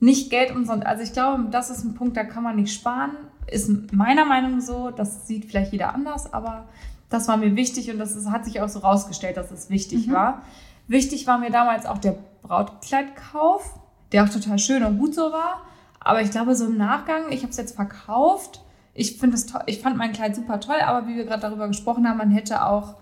nicht 0.00 0.30
Geld 0.30 0.50
umsonst. 0.50 0.86
Also 0.86 1.02
ich 1.02 1.12
glaube, 1.12 1.44
das 1.50 1.70
ist 1.70 1.84
ein 1.84 1.94
Punkt, 1.94 2.16
da 2.16 2.24
kann 2.24 2.42
man 2.42 2.56
nicht 2.56 2.74
sparen 2.74 3.16
ist 3.46 3.92
meiner 3.92 4.24
Meinung 4.24 4.60
so, 4.60 4.90
das 4.90 5.26
sieht 5.26 5.46
vielleicht 5.46 5.72
jeder 5.72 5.94
anders, 5.94 6.32
aber 6.32 6.68
das 7.10 7.28
war 7.28 7.36
mir 7.36 7.56
wichtig 7.56 7.90
und 7.90 7.98
das 7.98 8.16
ist, 8.16 8.30
hat 8.30 8.44
sich 8.44 8.60
auch 8.60 8.68
so 8.68 8.80
rausgestellt, 8.80 9.36
dass 9.36 9.50
es 9.50 9.70
wichtig 9.70 10.06
mhm. 10.06 10.12
war. 10.12 10.42
Wichtig 10.88 11.26
war 11.26 11.38
mir 11.38 11.50
damals 11.50 11.86
auch 11.86 11.98
der 11.98 12.16
Brautkleidkauf, 12.42 13.78
der 14.12 14.24
auch 14.24 14.28
total 14.28 14.58
schön 14.58 14.84
und 14.84 14.98
gut 14.98 15.14
so 15.14 15.32
war. 15.32 15.62
Aber 16.00 16.20
ich 16.20 16.30
glaube, 16.30 16.54
so 16.54 16.66
im 16.66 16.76
Nachgang, 16.76 17.30
ich 17.30 17.42
habe 17.42 17.50
es 17.50 17.56
jetzt 17.56 17.76
verkauft. 17.76 18.62
Ich 18.94 19.18
finde 19.18 19.36
es 19.36 19.46
ich 19.66 19.80
fand 19.80 19.96
mein 19.96 20.12
Kleid 20.12 20.36
super 20.36 20.60
toll, 20.60 20.80
aber 20.84 21.08
wie 21.08 21.16
wir 21.16 21.24
gerade 21.24 21.42
darüber 21.42 21.66
gesprochen 21.66 22.08
haben, 22.08 22.18
man 22.18 22.30
hätte 22.30 22.64
auch 22.64 22.96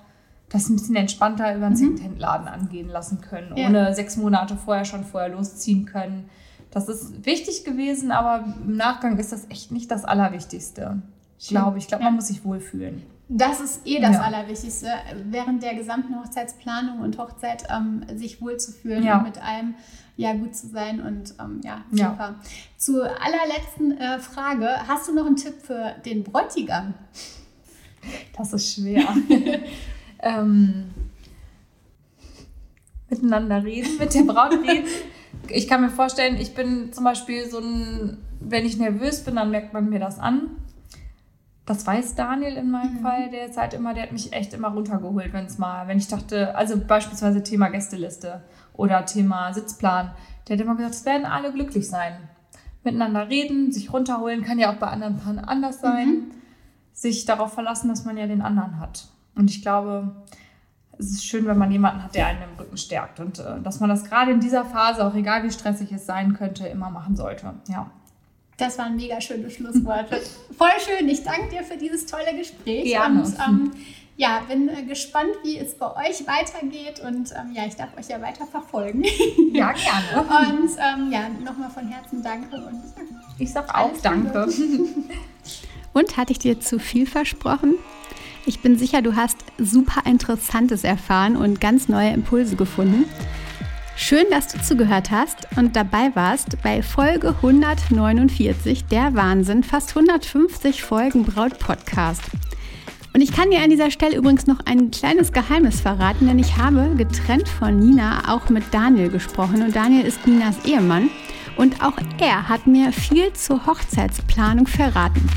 das 0.48 0.68
ein 0.68 0.76
bisschen 0.76 0.96
entspannter 0.96 1.55
über 1.55 1.66
einen 1.66 1.74
mhm. 1.74 1.96
Secondhand-Laden 1.96 2.48
angehen 2.48 2.88
lassen 2.88 3.20
können, 3.20 3.57
ja. 3.57 3.68
ohne 3.68 3.94
sechs 3.94 4.16
Monate 4.16 4.57
vorher 4.57 4.85
schon 4.85 5.05
vorher 5.05 5.31
losziehen 5.31 5.87
können. 5.87 6.28
Das 6.70 6.88
ist 6.88 7.26
wichtig 7.26 7.64
gewesen, 7.64 8.11
aber 8.11 8.44
im 8.64 8.76
Nachgang 8.76 9.18
ist 9.18 9.33
das 9.33 9.48
echt 9.50 9.70
nicht 9.70 9.90
das 9.90 10.05
Allerwichtigste. 10.05 11.02
Glaube 11.48 11.78
ich. 11.78 11.85
Ich 11.85 11.88
glaube, 11.88 12.05
man 12.05 12.14
muss 12.14 12.28
sich 12.28 12.44
wohlfühlen. 12.44 13.02
Das 13.28 13.61
ist 13.61 13.87
eh 13.87 14.00
das 14.00 14.16
ja. 14.16 14.22
Allerwichtigste, 14.22 14.88
während 15.24 15.62
der 15.62 15.74
gesamten 15.74 16.18
Hochzeitsplanung 16.20 17.00
und 17.00 17.18
Hochzeit 17.18 17.64
ähm, 17.70 18.04
sich 18.14 18.42
wohlzufühlen 18.42 19.04
ja. 19.04 19.18
und 19.18 19.24
mit 19.24 19.42
allem 19.42 19.74
ja 20.16 20.35
gut 20.35 20.54
zu 20.54 20.68
sein 20.68 21.00
und 21.00 21.35
ähm, 21.40 21.61
ja, 21.64 21.82
super. 21.90 22.16
Ja. 22.18 22.35
Zur 22.76 23.04
allerletzten 23.04 23.96
äh, 23.96 24.18
Frage, 24.18 24.68
hast 24.87 25.08
du 25.08 25.14
noch 25.14 25.24
einen 25.24 25.37
Tipp 25.37 25.54
für 25.62 25.94
den 26.04 26.22
Bräutigam? 26.24 26.94
Das 28.37 28.52
ist 28.52 28.74
schwer. 28.74 29.06
ähm, 30.18 30.90
miteinander 33.08 33.64
reden, 33.64 33.96
mit 33.98 34.12
der 34.12 34.24
Braut 34.24 34.52
reden 34.52 34.88
ich 35.48 35.68
kann 35.68 35.80
mir 35.80 35.90
vorstellen, 35.90 36.37
ich 36.40 36.54
bin 36.54 36.92
zum 36.92 37.04
Beispiel 37.04 37.48
so 37.48 37.58
ein, 37.58 38.18
wenn 38.40 38.64
ich 38.64 38.76
nervös 38.76 39.24
bin, 39.24 39.37
dann 39.37 39.50
merkt 39.50 39.72
man 39.72 39.88
mir 39.88 39.98
das 39.98 40.18
an. 40.18 40.50
Das 41.64 41.87
weiß 41.87 42.16
Daniel 42.16 42.57
in 42.57 42.70
meinem 42.70 42.94
mhm. 42.94 43.03
Fall, 43.03 43.31
der 43.31 43.46
ist 43.46 43.57
halt 43.57 43.75
immer, 43.75 43.94
der 43.94 44.05
hat 44.05 44.12
mich 44.12 44.33
echt 44.33 44.53
immer 44.53 44.68
runtergeholt, 44.68 45.33
wenn 45.33 45.46
es 45.46 45.59
mal, 45.59 45.87
wenn 45.87 45.98
ich 45.98 46.09
dachte, 46.09 46.57
also 46.57 46.77
beispielsweise 46.77 47.42
Thema 47.42 47.68
Gästeliste 47.68 48.42
oder 48.72 49.07
Thema 49.07 49.53
Sitzplan, 49.53 50.11
der 50.48 50.57
hat 50.57 50.64
immer 50.64 50.75
gesagt, 50.75 50.94
es 50.94 51.05
werden 51.07 51.25
alle 51.25 51.53
glücklich 51.53 51.88
sein. 51.88 52.14
Miteinander 52.83 53.29
reden, 53.29 53.70
sich 53.70 53.92
runterholen, 53.92 54.42
kann 54.42 54.59
ja 54.59 54.72
auch 54.72 54.79
bei 54.79 54.88
anderen 54.88 55.18
Paaren 55.18 55.38
anders 55.38 55.81
sein. 55.81 56.09
Mhm. 56.09 56.31
Sich 56.92 57.25
darauf 57.25 57.55
verlassen, 57.55 57.88
dass 57.88 58.05
man 58.05 58.16
ja 58.16 58.27
den 58.27 58.42
anderen 58.42 58.79
hat. 58.81 59.07
Und 59.35 59.48
ich 59.51 59.62
glaube, 59.62 60.25
es 60.98 61.11
ist 61.11 61.25
schön, 61.25 61.46
wenn 61.46 61.59
man 61.59 61.70
jemanden 61.70 62.03
hat, 62.03 62.14
der 62.14 62.27
einen 62.27 62.42
im 62.42 62.59
Rücken 62.59 62.77
stärkt 62.77 63.20
und 63.20 63.38
äh, 63.38 63.61
dass 63.62 63.81
man 63.81 63.88
das 63.88 64.05
gerade 64.05 64.33
in 64.33 64.40
dieser 64.40 64.64
Phase, 64.64 65.07
auch 65.07 65.14
egal 65.14 65.42
wie 65.44 65.51
stressig 65.51 65.92
es 65.92 66.07
sein 66.07 66.35
könnte, 66.35 66.66
immer 66.66 66.90
machen 66.90 67.16
sollte. 67.16 67.55
Ja. 67.68 67.90
Das 68.56 68.78
waren 68.78 68.96
mega 68.96 69.20
schöne 69.20 69.50
Schlussworte. 69.50 70.20
Voll 70.56 70.70
schön. 70.84 71.08
Ich 71.08 71.22
danke 71.22 71.48
dir 71.48 71.64
für 71.64 71.76
dieses 71.76 72.06
tolle 72.06 72.36
Gespräch. 72.36 72.84
Gerne. 72.84 73.22
Und 73.22 73.34
ähm, 73.48 73.72
ja, 74.16 74.40
bin 74.48 74.68
äh, 74.68 74.82
gespannt, 74.82 75.32
wie 75.42 75.58
es 75.58 75.74
bei 75.74 75.86
euch 75.96 76.26
weitergeht. 76.26 77.00
Und 77.00 77.32
ähm, 77.32 77.52
ja, 77.54 77.66
ich 77.66 77.76
darf 77.76 77.96
euch 77.98 78.08
ja 78.08 78.20
weiter 78.20 78.46
verfolgen. 78.46 79.04
Ja, 79.52 79.72
gerne. 79.72 80.48
und 80.48 80.70
ähm, 80.78 81.12
ja, 81.12 81.28
nochmal 81.28 81.68
von 81.68 81.86
Herzen 81.86 82.22
danke. 82.22 82.56
Und 82.56 82.82
ich 83.38 83.52
sag 83.52 83.74
auch 83.74 83.92
danke. 84.02 84.48
Und 85.92 86.16
hatte 86.16 86.32
ich 86.32 86.38
dir 86.38 86.58
zu 86.58 86.78
viel 86.78 87.06
versprochen? 87.06 87.74
Ich 88.46 88.60
bin 88.60 88.78
sicher, 88.78 89.02
du 89.02 89.14
hast 89.14 89.36
super 89.58 90.06
Interessantes 90.06 90.84
erfahren 90.84 91.36
und 91.36 91.60
ganz 91.60 91.88
neue 91.88 92.12
Impulse 92.12 92.56
gefunden. 92.56 93.04
Schön, 93.94 94.24
dass 94.31 94.48
du 94.48 94.61
zugehört 94.61 95.11
hast 95.11 95.46
und 95.57 95.76
dabei 95.76 96.11
warst 96.14 96.61
bei 96.62 96.83
Folge 96.83 97.28
149, 97.28 98.87
der 98.87 99.14
Wahnsinn, 99.14 99.62
fast 99.62 99.90
150 99.90 100.83
Folgen 100.83 101.24
Braut 101.24 101.59
Podcast. 101.59 102.22
Und 103.12 103.20
ich 103.20 103.33
kann 103.33 103.50
dir 103.50 103.61
an 103.61 103.68
dieser 103.68 103.90
Stelle 103.90 104.16
übrigens 104.16 104.46
noch 104.46 104.61
ein 104.64 104.90
kleines 104.90 105.33
Geheimnis 105.33 105.83
verraten, 105.83 106.26
denn 106.26 106.38
ich 106.38 106.57
habe 106.57 106.94
getrennt 106.96 107.48
von 107.48 107.78
Nina 107.78 108.35
auch 108.35 108.48
mit 108.48 108.64
Daniel 108.72 109.11
gesprochen 109.11 109.62
und 109.62 109.76
Daniel 109.76 110.07
ist 110.07 110.26
Ninas 110.26 110.64
Ehemann 110.64 111.11
und 111.57 111.85
auch 111.85 111.96
er 112.18 112.48
hat 112.48 112.66
mir 112.66 112.92
viel 112.92 113.33
zur 113.35 113.66
Hochzeitsplanung 113.66 114.66
verraten, 114.66 115.28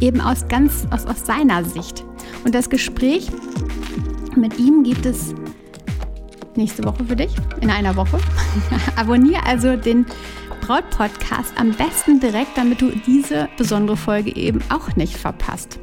eben 0.00 0.20
aus 0.20 0.48
ganz 0.48 0.86
aus, 0.90 1.06
aus 1.06 1.24
seiner 1.24 1.64
Sicht. 1.64 2.04
Und 2.44 2.56
das 2.56 2.68
Gespräch 2.68 3.28
mit 4.36 4.58
ihm 4.58 4.82
gibt 4.82 5.06
es 5.06 5.34
nächste 6.56 6.84
Woche 6.84 7.04
für 7.04 7.16
dich, 7.16 7.34
in 7.60 7.70
einer 7.70 7.96
Woche. 7.96 8.18
Abonniere 8.96 9.44
also 9.44 9.76
den 9.76 10.06
Braut-Podcast 10.60 11.52
am 11.56 11.72
besten 11.72 12.20
direkt, 12.20 12.56
damit 12.56 12.80
du 12.80 12.90
diese 13.06 13.48
besondere 13.56 13.96
Folge 13.96 14.34
eben 14.36 14.60
auch 14.68 14.94
nicht 14.96 15.16
verpasst. 15.16 15.78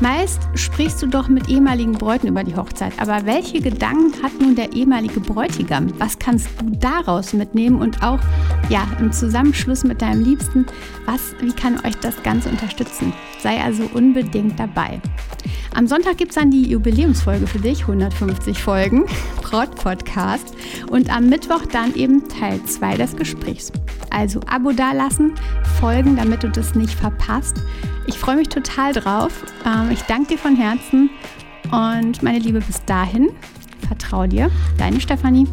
Meist 0.00 0.40
sprichst 0.54 1.02
du 1.02 1.06
doch 1.06 1.28
mit 1.28 1.48
ehemaligen 1.48 1.92
Bräuten 1.92 2.28
über 2.28 2.44
die 2.44 2.56
Hochzeit, 2.56 2.92
aber 2.98 3.24
welche 3.26 3.60
Gedanken 3.60 4.22
hat 4.22 4.32
nun 4.40 4.54
der 4.54 4.72
ehemalige 4.72 5.20
Bräutigam? 5.20 5.88
Was 5.98 6.18
kannst 6.18 6.48
du 6.60 6.70
daraus 6.70 7.32
mitnehmen 7.32 7.80
und 7.80 8.02
auch 8.02 8.20
ja, 8.68 8.86
im 8.98 9.12
Zusammenschluss 9.12 9.84
mit 9.84 10.02
deinem 10.02 10.24
Liebsten, 10.24 10.66
was, 11.06 11.34
wie 11.40 11.52
kann 11.52 11.84
euch 11.84 11.96
das 12.00 12.22
Ganze 12.22 12.48
unterstützen? 12.48 13.12
Sei 13.38 13.60
also 13.60 13.88
unbedingt 13.94 14.58
dabei. 14.58 15.00
Am 15.74 15.86
Sonntag 15.86 16.18
gibt 16.18 16.32
es 16.32 16.34
dann 16.36 16.50
die 16.50 16.68
Jubiläumsfolge 16.68 17.46
für 17.46 17.58
dich, 17.58 17.82
150 17.82 18.62
Folgen, 18.62 19.06
Braut-Podcast. 19.42 20.54
Und 20.90 21.14
am 21.14 21.28
Mittwoch 21.28 21.64
dann 21.66 21.94
eben 21.94 22.28
Teil 22.28 22.62
2 22.62 22.96
des 22.98 23.16
Gesprächs. 23.16 23.72
Also 24.10 24.40
Abo 24.46 24.72
dalassen, 24.72 25.32
folgen, 25.80 26.16
damit 26.16 26.42
du 26.42 26.50
das 26.50 26.74
nicht 26.74 26.92
verpasst. 26.92 27.56
Ich 28.06 28.18
freue 28.18 28.36
mich 28.36 28.48
total 28.48 28.92
drauf. 28.92 29.32
Ähm, 29.64 29.90
ich 29.90 30.02
danke 30.02 30.34
dir 30.34 30.38
von 30.38 30.56
Herzen 30.56 31.10
und 31.70 32.22
meine 32.22 32.38
Liebe, 32.38 32.60
bis 32.60 32.84
dahin, 32.84 33.30
vertrau 33.86 34.26
dir, 34.26 34.50
deine 34.78 35.00
Stefanie. 35.00 35.46